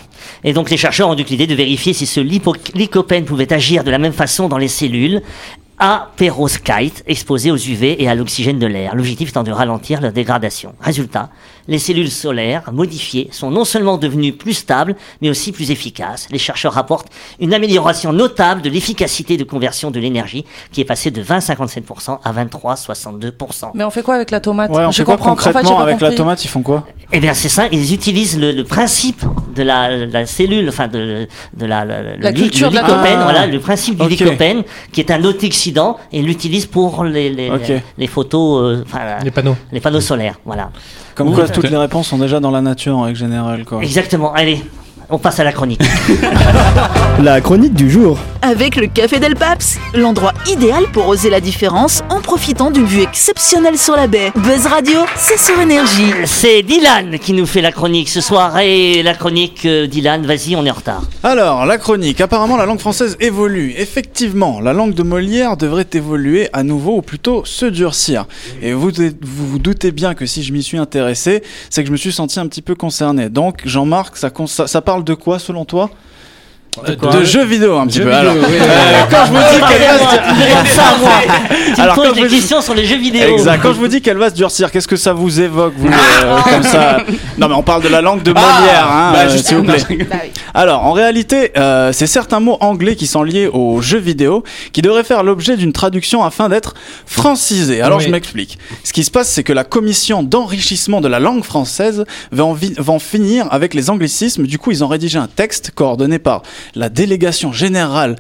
Et 0.44 0.54
donc 0.54 0.70
les 0.70 0.77
chercheurs 0.77 1.10
ont 1.10 1.16
eu 1.18 1.24
l'idée 1.24 1.48
de 1.48 1.56
vérifier 1.56 1.94
si 1.94 2.06
ce 2.06 2.20
lycopène 2.20 3.25
pouvait 3.25 3.51
agir 3.51 3.84
de 3.84 3.89
la 3.89 3.98
même 3.98 4.13
façon 4.13 4.48
dans 4.48 4.58
les 4.60 4.68
cellules 4.68 5.22
à 5.80 6.12
perovskite 6.18 7.04
exposées 7.06 7.52
aux 7.52 7.58
UV 7.58 8.02
et 8.02 8.10
à 8.10 8.16
l'oxygène 8.16 8.60
de 8.60 8.66
l'air. 8.66 8.96
L'objectif 8.96 9.30
étant 9.30 9.44
de 9.44 9.52
ralentir 9.52 10.02
leur 10.02 10.12
dégradation. 10.12 10.74
Résultat, 10.80 11.30
les 11.68 11.80
cellules 11.80 12.12
solaires 12.12 12.72
modifiées 12.72 13.30
sont 13.32 13.50
non 13.52 13.66
seulement 13.66 13.98
devenues 13.98 14.34
plus 14.34 14.54
stables, 14.54 14.96
mais 15.22 15.30
aussi 15.30 15.52
plus 15.52 15.72
efficaces. 15.72 16.28
Les 16.32 16.38
chercheurs 16.38 16.74
rapportent 16.74 17.08
une 17.40 17.54
amélioration 17.54 18.14
notable 18.14 18.62
de 18.62 18.70
l'efficacité 18.70 19.38
de 19.38 19.44
conversion 19.44 19.92
de 19.92 20.00
l'énergie 20.00 20.46
qui 20.72 20.82
est 20.82 20.86
passée 20.86 21.12
de 21.12 21.22
20,57% 21.22 22.20
à 22.24 22.34
23,62%. 22.34 23.72
Mais 23.74 23.84
on 23.84 23.90
fait 23.90 24.02
quoi 24.04 24.16
avec 24.16 24.32
la 24.32 24.40
tomate 24.40 24.72
Ouais, 24.72 24.86
on 24.86 24.92
Je 24.92 24.98
fait 24.98 25.04
quoi 25.04 25.16
comprends. 25.18 25.32
En 25.32 25.36
fait, 25.36 25.44
j'ai 25.44 25.52
concrètement 25.54 25.78
pas 25.78 25.84
avec 25.84 26.02
la 26.02 26.12
tomate 26.14 26.44
Ils 26.44 26.48
font 26.50 26.62
quoi? 26.62 26.86
Eh 27.12 27.20
bien, 27.20 27.34
c'est 27.34 27.50
ça. 27.50 27.68
Ils 27.72 27.94
utilisent 27.94 28.40
le, 28.40 28.52
le 28.52 28.64
principe 28.64 29.24
de 29.56 29.64
la, 29.64 30.06
la 30.06 30.26
cellule, 30.26 30.68
enfin 30.70 30.88
de, 30.88 31.28
de 31.56 31.66
la, 31.66 31.86
la, 31.86 32.02
le 32.02 32.18
La 32.22 32.34
culture 32.34 32.68
le 32.70 32.72
de 32.72 32.76
la 32.76 32.82
lycopène, 32.88 33.12
tomate. 33.14 33.24
voilà, 33.24 33.48
le 33.48 33.60
principe 33.60 34.02
du 34.02 34.08
lycopène, 34.10 34.64
qui 34.92 35.00
est 35.02 35.12
un 35.12 35.24
antioxydant, 35.24 35.98
et 36.12 36.20
ils 36.20 36.26
l'utilisent 36.26 36.66
pour 36.66 37.04
les, 37.04 37.30
les, 37.30 37.50
Ok. 37.50 37.68
les, 37.70 37.82
les 37.98 38.08
photos, 38.08 38.62
euh, 38.62 38.84
Les 39.24 39.32
panneaux. 39.32 39.56
les 39.72 39.80
panneaux 39.80 40.02
solaires, 40.02 40.40
voilà. 40.46 40.70
Comme 41.18 41.30
Oui. 41.30 41.34
quoi, 41.36 41.50
toutes 41.50 41.70
les 41.72 41.78
réponses 41.78 42.10
sont 42.10 42.20
déjà 42.20 42.40
dans 42.40 42.52
la 42.52 42.62
nature 42.62 42.96
en 42.96 43.02
règle 43.02 43.18
générale. 43.18 43.66
Quoi. 43.66 43.82
Exactement. 43.82 44.34
Allez, 44.34 44.62
on 45.10 45.18
passe 45.18 45.40
à 45.40 45.44
la 45.44 45.52
chronique. 45.52 45.82
La 47.20 47.42
chronique 47.42 47.74
du 47.74 47.90
jour. 47.90 48.20
Avec 48.44 48.76
le 48.76 48.86
Café 48.86 49.20
Del 49.20 49.36
Paps, 49.36 49.80
l'endroit 49.96 50.34
idéal 50.48 50.84
pour 50.94 51.08
oser 51.08 51.32
la 51.32 51.42
différence 51.42 52.04
en 52.12 52.22
profitant 52.22 52.70
d'une 52.70 52.86
vue 52.86 53.02
exceptionnelle 53.02 53.78
sur 53.78 53.96
la 53.96 54.06
baie. 54.06 54.32
Buzz 54.36 54.68
Radio, 54.68 55.00
c'est 55.16 55.40
sur 55.40 55.60
énergie. 55.60 56.14
C'est 56.26 56.62
Dylan 56.62 57.18
qui 57.18 57.34
nous 57.34 57.48
fait 57.48 57.62
la 57.62 57.72
chronique 57.72 58.10
ce 58.10 58.22
soir. 58.22 58.60
Et 58.60 59.02
la 59.02 59.16
chronique, 59.16 59.66
euh, 59.66 59.88
Dylan, 59.88 60.28
vas-y, 60.28 60.56
on 60.56 60.64
est 60.66 60.70
en 60.70 60.76
retard. 60.76 61.02
Alors, 61.24 61.66
la 61.66 61.80
chronique. 61.80 62.22
Apparemment, 62.22 62.56
la 62.56 62.68
langue 62.68 62.80
française 62.80 63.18
évolue. 63.20 63.74
Effectivement, 63.78 64.60
la 64.62 64.74
langue 64.74 64.94
de 64.94 65.04
Molière 65.04 65.58
devrait 65.58 65.88
évoluer 65.94 66.50
à 66.54 66.62
nouveau, 66.62 66.98
ou 66.98 67.02
plutôt 67.02 67.44
se 67.46 67.66
durcir. 67.66 68.28
Et 68.62 68.74
vous 68.74 68.92
vous, 68.92 69.48
vous 69.48 69.60
doutez 69.60 69.92
bien 69.92 70.14
que 70.14 70.28
si 70.28 70.44
je 70.44 70.54
m'y 70.54 70.62
suis 70.62 70.78
intéressé, 70.78 71.42
c'est 71.72 71.82
que 71.82 71.88
je 71.88 71.92
me 71.92 71.98
suis 71.98 72.12
senti 72.14 72.40
un 72.40 72.46
petit 72.48 72.62
peu 72.62 72.76
concerné. 72.76 73.30
Donc, 73.30 73.64
Jean-Marc, 73.66 74.18
ça, 74.18 74.30
ça, 74.46 74.68
ça 74.68 74.82
de 75.04 75.13
quoi 75.13 75.39
selon 75.39 75.66
toi? 75.66 75.89
De 77.12 77.24
jeux 77.24 77.44
vidéo 77.44 77.76
un 77.80 77.88
petit 77.88 77.98
Jeux 77.98 78.04
peu. 78.04 78.12
vidéo, 78.12 78.30
Alors, 78.30 78.36
oui, 78.36 78.56
euh, 78.62 79.02
quand 79.10 79.26
je 79.26 79.32
vous 79.32 79.38
dis. 79.38 79.56
Tu 81.74 81.80
me 81.80 81.82
Alors, 81.82 81.96
quand 81.96 82.12
des 82.14 82.28
questions 82.28 82.62
sur 82.62 82.76
les 82.76 82.86
jeux 82.86 82.98
vidéo. 82.98 83.30
Exact. 83.34 83.62
Quand 83.64 83.74
je 83.74 83.80
vous 83.80 83.88
dis 83.88 84.00
qu'elle 84.02 84.18
va 84.18 84.30
se 84.30 84.36
durcir, 84.36 84.70
qu'est-ce 84.72 84.88
que 84.88 84.96
ça 84.96 85.12
vous 85.14 85.42
évoque, 85.42 85.74
vous, 85.76 85.88
euh, 85.88 86.38
comme 86.44 86.62
ça 86.64 86.98
Non, 87.40 87.48
mais 87.50 87.56
on 87.56 87.64
parle 87.64 87.82
de 87.82 87.88
la 87.88 88.02
langue 88.02 88.22
de 88.22 88.32
Molière, 88.32 88.88
hein, 88.92 89.12
bah, 89.12 89.20
euh, 89.26 89.38
s'il 89.38 89.58
vous 89.58 89.64
plaît. 89.64 89.78
Bah 90.10 90.18
oui. 90.24 90.32
Alors, 90.54 90.86
en 90.86 90.92
réalité, 90.92 91.52
c'est 91.94 92.06
certains 92.08 92.40
mots 92.40 92.58
anglais 92.62 92.96
qui 92.96 93.08
sont 93.08 93.24
liés 93.24 93.48
aux 93.52 93.82
jeux 93.82 93.98
vidéo 94.00 94.44
qui 94.72 94.82
devraient 94.84 95.04
faire 95.04 95.24
l'objet 95.24 95.58
d'une 95.58 95.74
traduction 95.74 96.24
afin 96.24 96.48
d'être 96.48 96.76
francisés. 97.08 97.82
Alors, 97.82 97.98
Oui. 98.00 98.06
je 98.06 98.10
m'explique. 98.12 98.60
Ce 98.84 98.94
qui 98.94 99.04
se 99.04 99.10
passe, 99.12 99.30
c'est 99.30 99.44
que 99.44 99.54
la 99.54 99.63
commission 99.63 100.22
d'enrichissement 100.22 101.02
de 101.02 101.08
la 101.08 101.20
langue 101.20 101.44
française 101.44 102.06
va 102.32 102.46
en, 102.46 102.54
vi- 102.54 102.76
va 102.78 102.94
en 102.94 103.00
finir 103.00 103.48
avec 103.52 103.74
les 103.74 103.89
anglicismes. 103.89 104.44
Du 104.46 104.60
coup, 104.60 104.70
ils 104.72 104.84
ont 104.84 104.88
rédigé 104.88 105.18
un 105.18 105.28
texte 105.28 105.72
coordonné 105.74 106.20
par 106.20 106.44
la 106.75 106.89
délégation 106.89 107.51
générale 107.51 108.15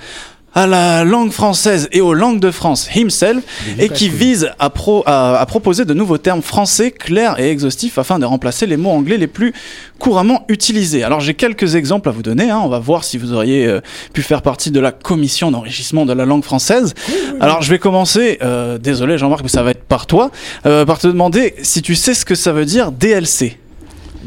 à 0.53 0.65
la 0.65 1.03
langue 1.03 1.31
française 1.31 1.87
et 1.91 2.01
aux 2.01 2.15
langues 2.15 2.39
de 2.39 2.49
France 2.49 2.89
himself 2.95 3.43
et 3.77 3.89
qui 3.89 4.09
vise 4.09 4.49
à, 4.57 4.71
pro- 4.71 5.03
à- 5.05 5.37
à 5.39 5.45
proposer 5.45 5.85
de 5.85 5.93
nouveaux 5.93 6.17
termes 6.17 6.41
français 6.41 6.89
clairs 6.89 7.39
et 7.39 7.51
exhaustifs 7.51 7.99
afin 7.99 8.17
de 8.17 8.25
remplacer 8.25 8.65
les 8.65 8.75
mots 8.77 8.89
anglais 8.89 9.17
les 9.17 9.27
plus 9.27 9.53
couramment 9.99 10.45
utilisés. 10.47 11.03
Alors 11.03 11.19
j'ai 11.19 11.35
quelques 11.35 11.75
exemples 11.75 12.09
à 12.09 12.11
vous 12.11 12.23
donner, 12.23 12.49
hein. 12.49 12.59
on 12.63 12.69
va 12.69 12.79
voir 12.79 13.03
si 13.03 13.19
vous 13.19 13.33
auriez 13.33 13.67
euh, 13.67 13.81
pu 14.13 14.23
faire 14.23 14.41
partie 14.41 14.71
de 14.71 14.79
la 14.79 14.91
commission 14.91 15.51
d'enrichissement 15.51 16.07
de 16.07 16.13
la 16.13 16.25
langue 16.25 16.43
française. 16.43 16.95
Alors 17.39 17.61
je 17.61 17.69
vais 17.69 17.77
commencer, 17.77 18.39
euh, 18.41 18.79
désolé 18.79 19.19
Jean-Marc 19.19 19.43
mais 19.43 19.49
ça 19.49 19.61
va 19.61 19.71
être 19.71 19.83
par 19.83 20.07
toi, 20.07 20.31
euh, 20.65 20.85
par 20.85 20.97
te 20.97 21.05
demander 21.05 21.53
si 21.61 21.83
tu 21.83 21.93
sais 21.93 22.15
ce 22.15 22.25
que 22.25 22.33
ça 22.35 22.51
veut 22.51 22.65
dire 22.65 22.91
DLC. 22.91 23.59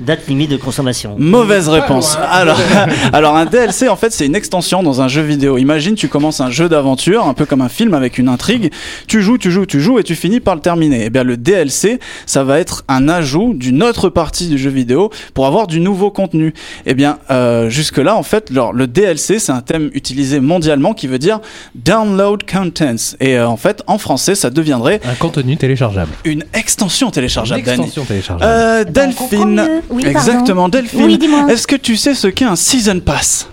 Date 0.00 0.26
limite 0.28 0.50
de 0.50 0.56
consommation. 0.56 1.14
Mauvaise 1.18 1.68
réponse. 1.68 2.16
Alors, 2.30 2.58
alors 3.12 3.36
un 3.36 3.44
DLC 3.46 3.88
en 3.88 3.96
fait 3.96 4.10
c'est 4.12 4.26
une 4.26 4.34
extension 4.34 4.82
dans 4.82 5.00
un 5.00 5.08
jeu 5.08 5.22
vidéo. 5.22 5.58
Imagine 5.58 5.94
tu 5.94 6.08
commences 6.08 6.40
un 6.40 6.50
jeu 6.50 6.68
d'aventure, 6.68 7.26
un 7.26 7.34
peu 7.34 7.46
comme 7.46 7.60
un 7.60 7.68
film 7.68 7.94
avec 7.94 8.18
une 8.18 8.28
intrigue. 8.28 8.72
Tu 9.06 9.22
joues, 9.22 9.38
tu 9.38 9.50
joues, 9.50 9.66
tu 9.66 9.80
joues 9.80 9.98
et 9.98 10.02
tu 10.02 10.14
finis 10.14 10.40
par 10.40 10.54
le 10.54 10.60
terminer. 10.60 11.04
Et 11.04 11.10
bien 11.10 11.22
le 11.24 11.36
DLC, 11.36 12.00
ça 12.26 12.44
va 12.44 12.58
être 12.58 12.84
un 12.88 13.08
ajout 13.08 13.52
d'une 13.54 13.82
autre 13.82 14.08
partie 14.08 14.48
du 14.48 14.58
jeu 14.58 14.70
vidéo 14.70 15.10
pour 15.34 15.46
avoir 15.46 15.66
du 15.66 15.80
nouveau 15.80 16.10
contenu. 16.10 16.54
Et 16.86 16.94
bien 16.94 17.18
euh, 17.30 17.68
jusque 17.68 17.98
là 17.98 18.16
en 18.16 18.22
fait, 18.22 18.50
alors, 18.50 18.72
le 18.72 18.86
DLC 18.86 19.38
c'est 19.38 19.52
un 19.52 19.60
thème 19.60 19.90
utilisé 19.94 20.40
mondialement 20.40 20.94
qui 20.94 21.06
veut 21.06 21.18
dire 21.18 21.40
download 21.74 22.42
contents. 22.50 23.14
Et 23.20 23.36
euh, 23.38 23.46
en 23.48 23.56
fait 23.56 23.82
en 23.86 23.98
français 23.98 24.34
ça 24.34 24.50
deviendrait 24.50 25.00
Un 25.04 25.14
contenu 25.14 25.56
téléchargeable. 25.56 26.10
une 26.24 26.44
extension 26.54 27.10
téléchargeable. 27.10 27.60
Une 27.62 27.68
extension 27.68 28.04
téléchargeable. 28.04 28.50
Euh, 28.50 28.84
Eh 28.86 28.90
Delphine. 28.90 29.82
Pardon. 29.96 30.08
Exactement, 30.18 30.68
Delphine. 30.68 31.04
Oui. 31.04 31.18
Est-ce 31.48 31.66
que 31.66 31.76
tu 31.76 31.96
sais 31.96 32.14
ce 32.14 32.28
qu'est 32.28 32.44
un 32.44 32.56
season 32.56 33.00
pass? 33.00 33.48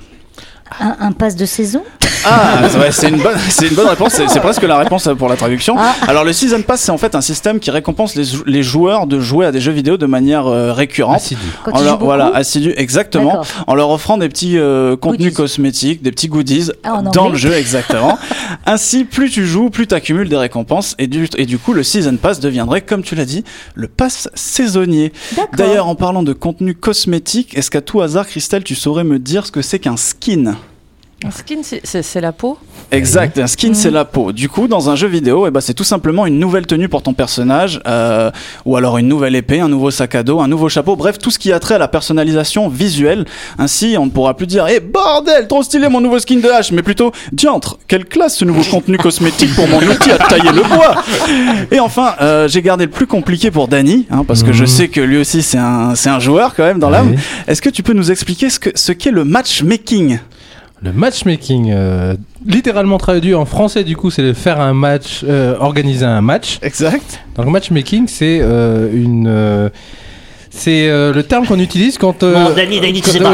Un, 0.80 0.95
un 1.00 1.12
pass 1.12 1.36
de 1.36 1.45
saison? 1.45 1.84
Ah, 2.26 2.62
c'est 2.91 3.10
une 3.10 3.17
bonne, 3.22 3.38
c'est 3.50 3.67
une 3.67 3.76
bonne 3.76 3.88
réponse. 3.88 4.20
C'est, 4.28 4.39
presque 4.39 4.63
la 4.63 4.78
réponse 4.78 5.08
pour 5.17 5.30
la 5.30 5.36
traduction. 5.36 5.76
Ah. 5.78 5.93
Alors 6.08 6.24
le 6.24 6.34
season 6.34 6.62
pass, 6.62 6.82
c'est 6.82 6.91
en 6.91 6.98
fait 6.98 7.15
un 7.15 7.22
système 7.22 7.60
qui 7.60 7.72
récompense 7.72 8.15
les, 8.15 8.24
jou- 8.26 8.43
les 8.46 8.63
joueurs 8.63 9.08
de 9.08 9.20
jouer 9.20 9.46
à 9.46 9.52
des 9.52 9.60
jeux 9.62 9.72
vidéo 9.72 9.98
de 9.98 10.06
manière 10.06 10.48
euh, 10.48 10.74
récurrente. 10.74 11.15
Assidu. 11.17 11.41
Quand 11.63 11.72
En 11.72 11.78
tu 11.78 11.84
leur- 11.84 11.86
joues 11.86 11.91
beaucoup 12.00 12.06
voilà, 12.06 12.32
assidu, 12.36 12.74
exactement. 12.78 13.43
En 13.67 13.76
leur 13.76 13.89
offrant 13.89 14.17
des 14.17 14.30
petits 14.30 14.58
euh, 14.58 14.96
contenus 14.96 15.28
Goodies. 15.28 15.34
cosmétiques, 15.34 16.02
des 16.02 16.12
petits 16.12 16.28
goodies 16.28 16.72
Ah, 16.84 16.96
en 16.96 17.02
dans 17.04 17.12
anglais. 17.26 17.32
le 17.32 17.38
jeu, 17.38 17.54
exactement. 17.58 18.17
Ainsi, 18.65 19.04
plus 19.06 19.30
tu 19.30 19.46
joues, 19.46 19.70
plus 19.70 19.88
tu 19.88 19.96
accumules 19.96 20.30
des 20.30 20.38
récompenses. 20.38 20.96
Et 21.00 21.08
du, 21.08 21.28
et 21.38 21.46
du 21.46 21.58
coup, 21.58 21.74
le 21.74 21.84
season 21.84 22.15
pass 22.17 22.39
deviendrait, 22.39 22.82
comme 22.82 23.04
tu 23.04 23.15
l'as 23.15 23.26
dit, 23.26 23.43
le 23.76 23.88
pass 23.88 24.30
saisonnier. 24.34 25.12
D'accord. 25.36 25.50
D'ailleurs, 25.58 25.88
en 25.88 25.96
parlant 25.96 26.24
de 26.24 26.34
contenu 26.34 26.76
cosmétique, 26.76 27.58
est-ce 27.58 27.72
qu'à 27.72 27.82
tout 27.82 28.02
hasard, 28.02 28.28
Christelle, 28.28 28.63
tu 28.63 28.76
saurais 28.76 29.04
me 29.04 29.20
dire 29.20 29.46
ce 29.46 29.52
que 29.52 29.62
c'est 29.62 29.80
qu'un 29.80 29.98
skin? 29.98 30.56
Un 31.25 31.32
skin, 31.32 31.58
c'est- 31.63 32.21
la 32.21 32.32
peau 32.32 32.60
Exact, 32.91 33.39
un 33.39 33.47
skin 33.47 33.73
c'est 33.73 33.89
la 33.89 34.06
peau. 34.06 34.32
Du 34.32 34.49
coup, 34.49 34.67
dans 34.67 34.91
un 34.91 34.95
jeu 34.95 35.08
vidéo, 35.08 35.47
eh 35.47 35.51
ben, 35.51 35.62
c'est 35.62 35.73
tout 35.73 35.84
simplement 35.84 36.27
une 36.27 36.38
nouvelle 36.38 36.67
tenue 36.67 36.89
pour 36.89 37.01
ton 37.01 37.13
personnage, 37.15 37.82
euh, 37.88 38.30
ou 38.65 38.75
alors 38.77 38.99
une 38.99 39.08
nouvelle 39.08 39.36
épée, 39.36 39.60
un 39.60 39.67
nouveau 39.67 39.89
sac 39.89 40.13
à 40.13 40.21
dos, 40.21 40.39
un 40.39 40.47
nouveau 40.47 40.69
chapeau, 40.69 40.95
bref, 40.95 41.17
tout 41.17 41.32
ce 41.32 41.39
qui 41.39 41.51
a 41.51 41.60
trait 41.60 41.73
à 41.73 41.77
la 41.80 41.88
personnalisation 41.88 42.69
visuelle. 42.69 43.25
Ainsi, 43.58 43.95
on 43.99 44.06
ne 44.06 44.12
pourra 44.12 44.38
plus 44.38 44.45
dire 44.45 44.67
Eh 44.69 44.80
bordel, 44.80 45.47
trop 45.47 45.63
stylé 45.63 45.89
mon 45.89 46.01
nouveau 46.01 46.19
skin 46.19 46.38
de 46.39 46.49
hache, 46.49 46.71
mais 46.71 46.84
plutôt 46.84 47.12
Diantre, 47.32 47.80
quelle 47.88 48.06
classe 48.06 48.38
ce 48.38 48.45
nouveau 48.45 48.63
contenu 48.69 48.97
cosmétique 48.99 49.56
pour 49.56 49.67
mon 49.67 49.80
outil 49.82 50.12
à 50.12 50.19
tailler 50.19 50.51
le 50.51 50.62
bois 50.63 51.03
Et 51.71 51.80
enfin, 51.80 52.13
euh, 52.21 52.47
j'ai 52.47 52.62
gardé 52.62 52.86
le 52.86 52.91
plus 52.91 53.08
compliqué 53.08 53.49
pour 53.49 53.67
Danny, 53.67 54.06
hein, 54.12 54.23
parce 54.25 54.43
que 54.43 54.53
je 54.53 54.62
Mhm. 54.62 54.67
sais 54.67 54.88
que 54.88 55.01
lui 55.01 55.17
aussi 55.17 55.41
c'est 55.41 55.58
un, 55.58 55.95
c'est 55.95 56.10
un 56.10 56.19
joueur 56.19 56.53
quand 56.56 56.63
même 56.63 56.80
dans 56.80 56.91
l'âme. 56.91 57.10
Oui. 57.13 57.17
Est-ce 57.47 57.62
que 57.63 57.69
tu 57.71 57.82
peux 57.82 57.93
nous 57.93 58.12
expliquer 58.12 58.51
ce 58.51 58.60
que- 58.60 58.69
ce 58.75 58.91
qu'est 58.91 59.12
le 59.12 59.23
matchmaking? 59.25 60.19
Le 60.84 60.94
matchmaking, 60.94 61.72
euh, 61.72 62.16
littéralement 62.46 63.00
traduit 63.00 63.34
en 63.34 63.46
français, 63.46 63.84
du 63.84 63.98
coup, 63.98 64.12
c'est 64.12 64.22
de 64.22 64.34
faire 64.34 64.62
un 64.62 64.74
match, 64.74 65.24
euh, 65.28 65.56
organiser 65.60 66.06
un 66.06 66.22
match. 66.22 66.60
Exact. 66.62 67.20
Donc, 67.36 67.48
matchmaking, 67.48 68.08
c'est 68.08 68.40
euh, 68.42 68.92
une. 68.94 69.72
Euh, 70.58 70.62
c'est 70.62 70.88
euh, 70.89 71.13
le 71.13 71.24
terme 71.24 71.46
qu'on 71.46 71.60
utilise 71.60 71.98
quand. 71.98 72.24
euh, 72.24 72.34
Bon, 72.34 72.50
Dany, 72.56 72.80
Dany, 72.80 73.02
tu 73.02 73.10
sais 73.12 73.20
pas. 73.20 73.30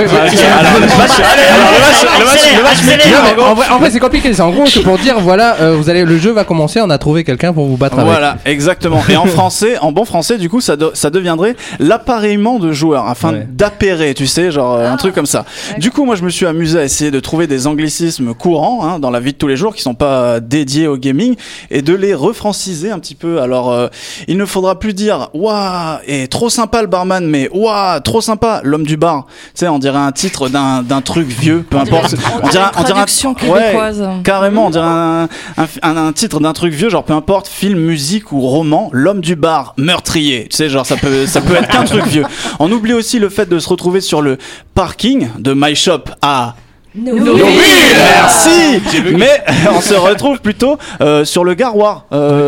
En 3.41 3.53
vrai, 3.55 3.65
en 3.71 3.79
vrai, 3.79 3.91
c'est 3.91 3.99
compliqué. 3.99 4.33
C'est 4.33 4.41
en 4.41 4.51
gros, 4.51 4.65
c'est 4.65 4.81
pour 4.81 4.97
dire 4.97 5.19
voilà, 5.19 5.55
euh, 5.61 5.75
vous 5.75 5.89
allez, 5.89 6.05
le 6.05 6.17
jeu 6.17 6.31
va 6.31 6.43
commencer, 6.43 6.79
on 6.81 6.89
a 6.89 6.97
trouvé 6.97 7.23
quelqu'un 7.23 7.53
pour 7.53 7.65
vous 7.65 7.77
battre 7.77 7.99
avec. 7.99 8.11
Voilà, 8.11 8.37
exactement. 8.45 9.01
Et 9.09 9.15
en 9.17 9.25
français, 9.27 9.77
en 9.79 9.91
bon 9.91 10.05
français, 10.05 10.37
du 10.37 10.49
coup, 10.49 10.61
ça, 10.61 10.75
de- 10.75 10.91
ça 10.93 11.09
deviendrait 11.09 11.55
l'appareillement 11.79 12.59
de 12.59 12.71
joueurs 12.71 13.07
afin 13.07 13.33
Ouais. 13.33 13.47
d'appairer, 13.49 14.13
tu 14.13 14.27
sais, 14.27 14.51
genre 14.51 14.75
euh, 14.75 14.89
un 14.91 14.97
truc 14.97 15.15
comme 15.15 15.25
ça. 15.25 15.45
Du 15.77 15.91
coup, 15.91 16.05
moi, 16.05 16.15
je 16.15 16.23
me 16.23 16.29
suis 16.29 16.45
amusé 16.45 16.79
à 16.79 16.83
essayer 16.83 17.09
de 17.11 17.19
trouver 17.19 17.47
des 17.47 17.67
anglicismes 17.67 18.33
courants 18.33 18.85
hein, 18.85 18.99
dans 18.99 19.09
la 19.11 19.19
vie 19.19 19.33
de 19.33 19.37
tous 19.37 19.47
les 19.47 19.55
jours 19.55 19.73
qui 19.75 19.81
sont 19.81 19.93
pas 19.95 20.19
euh, 20.21 20.39
dédiés 20.39 20.87
au 20.87 20.97
gaming 20.97 21.35
et 21.71 21.81
de 21.81 21.93
les 21.95 22.13
refranciser 22.13 22.91
un 22.91 22.99
petit 22.99 23.15
peu. 23.15 23.41
Alors, 23.41 23.71
euh, 23.71 23.87
il 24.27 24.37
ne 24.37 24.45
faudra 24.45 24.77
plus 24.79 24.93
dire 24.93 25.29
waouh 25.33 25.97
et 26.07 26.27
trop 26.27 26.49
sympa 26.49 26.81
le 26.81 26.87
barman, 26.87 27.12
mais 27.21 27.49
waouh 27.53 27.99
trop 28.01 28.21
sympa 28.21 28.61
l'homme 28.63 28.85
du 28.85 28.97
bar. 28.97 29.25
Tu 29.27 29.51
sais, 29.55 29.67
on 29.67 29.79
dirait 29.79 29.97
un 29.99 30.11
titre 30.11 30.49
d'un 30.49 30.81
d'un 30.83 31.01
truc 31.01 31.27
vieux, 31.27 31.63
peu 31.69 31.77
importe. 31.77 32.15
On 32.41 32.47
dirait 32.49 32.63
une 32.77 32.83
traduction 32.83 33.33
ouais, 33.33 33.37
québécoise. 33.39 34.03
Carrément, 34.23 34.67
on 34.67 34.69
dirait 34.69 34.85
un, 34.85 35.27
un, 35.57 35.67
un- 35.81 35.97
un 36.07 36.13
titre 36.13 36.39
d'un 36.39 36.53
truc 36.53 36.73
vieux, 36.73 36.89
genre 36.89 37.03
peu 37.03 37.13
importe, 37.13 37.47
film, 37.47 37.79
musique 37.79 38.31
ou 38.31 38.41
roman, 38.41 38.89
l'homme 38.91 39.21
du 39.21 39.35
bar, 39.35 39.73
meurtrier. 39.77 40.47
Tu 40.49 40.57
sais, 40.57 40.69
genre 40.69 40.85
ça 40.85 40.95
peut, 40.97 41.25
ça 41.25 41.41
peut 41.41 41.55
être 41.55 41.67
qu'un 41.69 41.83
truc 41.83 42.05
vieux. 42.05 42.25
On 42.59 42.71
oublie 42.71 42.93
aussi 42.93 43.19
le 43.19 43.29
fait 43.29 43.47
de 43.47 43.59
se 43.59 43.69
retrouver 43.69 44.01
sur 44.01 44.21
le 44.21 44.37
parking 44.75 45.29
de 45.39 45.53
My 45.55 45.75
Shop 45.75 46.03
à 46.21 46.55
Merci 46.95 48.79
Mais 49.13 49.41
on 49.75 49.81
se 49.81 49.95
retrouve 49.95 50.39
plutôt 50.41 50.77
euh, 51.01 51.25
sur 51.25 51.43
le 51.43 51.55
garroir. 51.55 52.05
euh, 52.13 52.45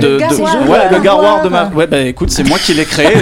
Le 0.00 0.18
garroir, 0.18 0.56
de, 0.58 0.68
ouais, 0.68 1.44
le 1.44 1.50
ma. 1.50 1.66
Ouais, 1.66 1.86
bah 1.86 2.00
écoute, 2.00 2.30
c'est 2.30 2.42
moi 2.42 2.58
qui 2.58 2.74
l'ai 2.74 2.84
créé. 2.84 3.06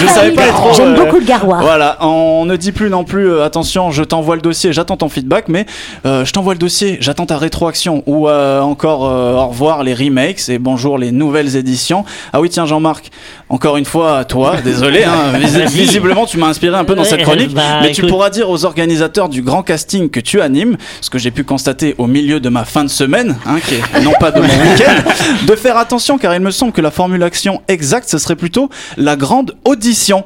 Je, 0.00 0.06
savais 0.06 0.32
pas, 0.32 0.48
trop. 0.48 0.72
J'aime 0.74 0.94
euh, 0.94 1.04
beaucoup 1.04 1.18
le 1.18 1.24
garroir. 1.24 1.60
voilà, 1.62 1.98
on 2.00 2.44
ne 2.46 2.56
dit 2.56 2.72
plus 2.72 2.90
non 2.90 3.04
plus 3.04 3.30
euh, 3.30 3.44
attention, 3.44 3.90
je 3.90 4.02
t'envoie 4.02 4.34
le 4.34 4.42
dossier, 4.42 4.72
j'attends 4.72 4.96
ton 4.96 5.08
feedback, 5.08 5.46
mais 5.48 5.66
euh, 6.04 6.24
je 6.24 6.32
t'envoie 6.32 6.54
le 6.54 6.58
dossier, 6.58 6.98
j'attends 7.00 7.26
ta 7.26 7.36
rétroaction 7.38 8.02
ou 8.06 8.28
euh, 8.28 8.60
encore 8.60 9.06
euh, 9.06 9.34
au 9.34 9.46
revoir 9.48 9.82
les 9.84 9.94
remakes 9.94 10.48
et 10.48 10.58
bonjour 10.58 10.98
les 10.98 11.12
nouvelles 11.12 11.56
éditions. 11.56 12.04
Ah 12.32 12.40
oui, 12.40 12.50
tiens 12.50 12.66
Jean-Marc, 12.66 13.10
encore 13.48 13.76
une 13.76 13.84
fois 13.84 14.24
toi, 14.24 14.56
désolé, 14.64 15.04
hein, 15.04 15.38
visiblement 15.68 16.26
tu 16.26 16.38
m'as 16.38 16.48
inspiré 16.48 16.76
un 16.76 16.84
peu 16.84 16.94
dans 16.94 17.04
cette 17.04 17.22
chronique, 17.22 17.54
bah, 17.54 17.80
mais 17.82 17.92
tu 17.92 18.02
pourras 18.06 18.30
dire 18.30 18.50
aux 18.50 18.64
organisateurs 18.64 19.27
du 19.28 19.42
grand 19.42 19.62
casting 19.62 20.10
que 20.10 20.20
tu 20.20 20.40
animes, 20.40 20.76
ce 21.00 21.10
que 21.10 21.18
j'ai 21.18 21.30
pu 21.30 21.44
constater 21.44 21.94
au 21.98 22.06
milieu 22.06 22.40
de 22.40 22.48
ma 22.48 22.64
fin 22.64 22.84
de 22.84 22.88
semaine, 22.88 23.36
hein, 23.46 23.58
qui 23.66 23.74
est 23.74 24.00
non 24.02 24.12
pas 24.18 24.30
de 24.30 24.40
mon 24.40 24.46
week-end, 24.48 25.46
de 25.46 25.54
faire 25.56 25.76
attention 25.76 26.18
car 26.18 26.34
il 26.34 26.40
me 26.40 26.50
semble 26.50 26.72
que 26.72 26.80
la 26.80 26.90
formulation 26.90 27.62
exacte 27.68 28.08
ce 28.08 28.18
serait 28.18 28.36
plutôt 28.36 28.70
la 28.96 29.16
grande 29.16 29.56
audition. 29.64 30.24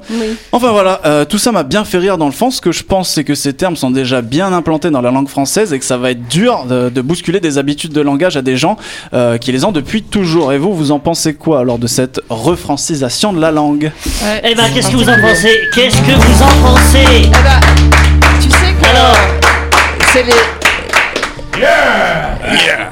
Enfin 0.52 0.70
voilà, 0.70 1.00
euh, 1.04 1.24
tout 1.24 1.38
ça 1.38 1.52
m'a 1.52 1.62
bien 1.62 1.84
fait 1.84 1.98
rire 1.98 2.18
dans 2.18 2.26
le 2.26 2.32
fond. 2.32 2.50
Ce 2.50 2.60
que 2.60 2.72
je 2.72 2.82
pense, 2.82 3.10
c'est 3.10 3.24
que 3.24 3.34
ces 3.34 3.52
termes 3.52 3.76
sont 3.76 3.90
déjà 3.90 4.22
bien 4.22 4.52
implantés 4.52 4.90
dans 4.90 5.00
la 5.00 5.10
langue 5.10 5.28
française 5.28 5.72
et 5.72 5.78
que 5.78 5.84
ça 5.84 5.96
va 5.96 6.10
être 6.10 6.28
dur 6.28 6.66
de, 6.68 6.88
de 6.88 7.00
bousculer 7.00 7.40
des 7.40 7.58
habitudes 7.58 7.92
de 7.92 8.00
langage 8.00 8.36
à 8.36 8.42
des 8.42 8.56
gens 8.56 8.76
euh, 9.14 9.38
qui 9.38 9.52
les 9.52 9.64
ont 9.64 9.72
depuis 9.72 10.02
toujours. 10.02 10.52
Et 10.52 10.58
vous, 10.58 10.74
vous 10.74 10.90
en 10.90 10.98
pensez 10.98 11.34
quoi 11.34 11.60
alors 11.60 11.78
de 11.78 11.86
cette 11.86 12.20
refrancisation 12.28 13.32
de 13.32 13.40
la 13.40 13.50
langue? 13.50 13.90
Eh 14.44 14.54
ben, 14.54 14.64
qu'est-ce 14.72 14.90
que 14.90 14.96
vous 14.96 15.08
en 15.08 15.20
pensez? 15.20 15.60
Qu'est-ce 15.74 15.96
que 16.02 16.12
vous 16.12 16.42
en 16.42 16.68
pensez? 16.68 17.04
Eh 17.24 17.28
ben, 17.30 18.01
Alors 18.85 19.16
c'est 20.12 20.23
les. 20.23 20.33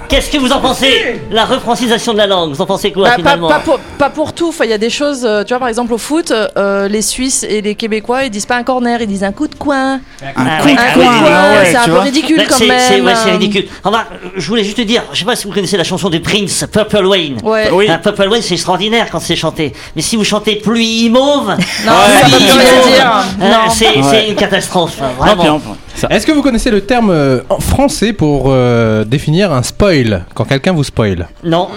Qu'est-ce 0.09 0.31
que 0.31 0.39
vous 0.39 0.53
en 0.53 0.61
pensez 0.61 1.21
La 1.31 1.45
refrancisation 1.45 2.13
de 2.13 2.19
la 2.19 2.27
langue, 2.27 2.53
vous 2.53 2.61
en 2.61 2.67
pensez 2.67 2.93
quoi 2.93 3.05
Bah, 3.05 3.11
pas, 3.11 3.17
finalement? 3.17 3.49
pas 3.49 3.61
pour, 3.61 3.79
pas 3.99 4.11
pour 4.11 4.33
tout. 4.33 4.49
Enfin, 4.49 4.65
il 4.65 4.71
y 4.71 4.75
a 4.75 4.79
des 4.79 4.91
choses. 4.91 5.25
euh, 5.25 5.45
Tu 5.45 5.51
vois, 5.51 5.59
par 5.61 5.69
exemple, 5.69 5.93
au 5.93 5.99
foot, 5.99 6.33
euh, 6.57 6.89
les 6.89 7.03
Suisses 7.03 7.45
et 7.49 7.61
les 7.63 7.75
Québécois, 7.75 8.25
ils 8.25 8.31
disent 8.31 8.47
pas 8.47 8.57
un 8.57 8.63
corner, 8.63 9.01
ils 9.01 9.07
disent 9.07 9.25
un 9.25 9.33
coup 9.33 9.49
de 9.49 9.55
coin. 9.55 9.97
De 9.97 10.01
ah 10.37 10.41
Un 10.41 10.61
coup 10.63 10.69
de 10.69 10.75
coin, 10.75 11.19
coin, 11.21 11.53
ouais, 11.59 11.67
c'est 11.71 11.77
un 11.77 11.85
peu 11.85 11.99
ridicule 11.99 12.37
Bah, 12.39 12.43
quand 12.49 12.57
c'est- 12.57 12.67
même. 12.67 12.81
c'est- 12.81 13.01
ouais, 13.01 13.33
ridicule. 13.33 13.67
Enfin, 13.85 14.05
je 14.37 14.47
voulais 14.49 14.65
juste 14.65 14.77
te 14.77 14.83
dire, 14.83 15.03
je 15.13 15.19
sais 15.19 15.25
pas 15.25 15.37
si 15.37 15.47
vous 15.47 15.53
connaissez 15.53 15.77
la 15.77 15.85
chanson 15.85 16.09
de 16.11 16.19
Prince, 16.19 16.65
Purple 16.73 17.07
Wayne. 17.07 17.39
Ouais. 17.43 17.69
Oui. 17.73 17.87
Ah, 17.89 17.99
Purple 17.99 18.29
Wayne, 18.29 18.43
c'est 18.43 18.55
extraordinaire 18.55 19.07
quand 19.11 19.21
c'est 19.21 19.37
chanté. 19.37 19.73
Mais 19.97 20.03
si 20.03 20.17
vous 20.17 20.25
chantez 20.25 20.57
pluie 20.57 21.09
mauve, 21.11 21.49
Non, 21.87 21.93
hein, 21.93 23.21
Non. 23.39 23.71
c'est 23.71 24.29
une 24.29 24.35
catastrophe, 24.37 24.99
Non, 25.01 25.09
vraiment. 25.19 25.61
Est-ce 26.09 26.27
que 26.27 26.33
vous 26.33 26.43
connaissez 26.43 26.71
le 26.71 26.81
terme 26.81 27.11
euh, 27.11 27.41
en 27.49 27.61
français 27.61 28.13
pour 28.13 28.45
euh, 28.47 29.05
définir 29.05 29.53
un 29.53 29.63
spoil 29.63 30.25
quand 30.35 30.45
quelqu'un 30.45 30.73
vous 30.73 30.85
spoil? 30.85 31.29
Non. 31.45 31.69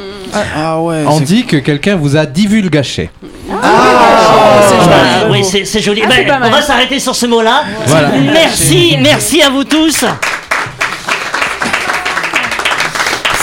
Ah 0.55 0.79
ouais. 0.81 1.03
On 1.07 1.19
dit 1.19 1.45
que 1.45 1.57
quelqu'un 1.57 1.95
vous 1.95 2.15
a 2.15 2.25
divulgaché. 2.25 3.09
Ah, 3.61 5.27
oui, 5.29 5.43
c'est 5.43 5.81
joli. 5.81 6.01
Ah, 6.05 6.09
Ben, 6.09 6.41
on 6.43 6.49
va 6.49 6.61
s'arrêter 6.61 6.99
sur 6.99 7.15
ce 7.15 7.25
mot-là. 7.25 7.63
Voilà. 7.87 8.09
Merci, 8.33 8.97
merci 9.01 9.41
à 9.41 9.49
vous 9.49 9.63
tous. 9.63 10.05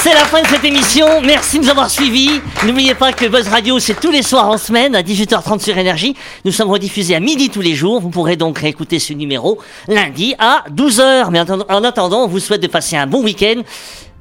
C'est 0.03 0.15
la 0.15 0.25
fin 0.25 0.41
de 0.41 0.47
cette 0.47 0.65
émission. 0.65 1.07
Merci 1.23 1.59
de 1.59 1.65
nous 1.65 1.71
avoir 1.71 1.91
suivis. 1.91 2.41
N'oubliez 2.65 2.95
pas 2.95 3.13
que 3.13 3.27
Buzz 3.27 3.49
Radio, 3.49 3.79
c'est 3.79 4.01
tous 4.01 4.11
les 4.11 4.23
soirs 4.23 4.49
en 4.49 4.57
semaine 4.57 4.95
à 4.97 5.03
18h30 5.03 5.61
sur 5.63 5.77
Énergie. 5.77 6.17
Nous 6.47 6.53
sommes 6.53 6.71
rediffusés 6.71 7.15
à 7.15 7.21
midi 7.21 7.51
tous 7.51 7.61
les 7.61 7.75
jours. 7.75 8.01
Vous 8.01 8.09
pourrez 8.09 8.37
donc 8.37 8.59
réécouter 8.59 8.99
ce 8.99 9.13
numéro 9.13 9.59
lundi 9.89 10.35
à 10.39 10.65
12h. 10.75 11.27
Mais 11.31 11.41
en 11.41 11.43
attendant- 11.43 11.67
en 11.69 11.85
attendant, 11.85 12.25
on 12.25 12.29
vous 12.29 12.41
souhaite 12.41 12.63
de 12.63 12.67
passer 12.67 12.97
un 12.97 13.07
bon 13.07 13.23
week-end. 13.23 13.61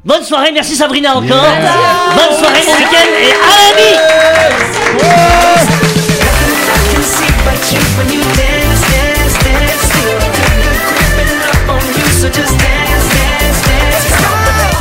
Bonne 0.04 0.24
soirée, 0.24 0.52
merci 0.54 0.76
Sabrina 0.76 1.16
encore. 1.16 1.26
Bonne 2.16 2.38
soirée, 2.38 2.62
bon 2.66 2.74
week-end 2.74 3.10
et 3.22 3.32
à 3.32 3.48
lundi. 8.36 8.49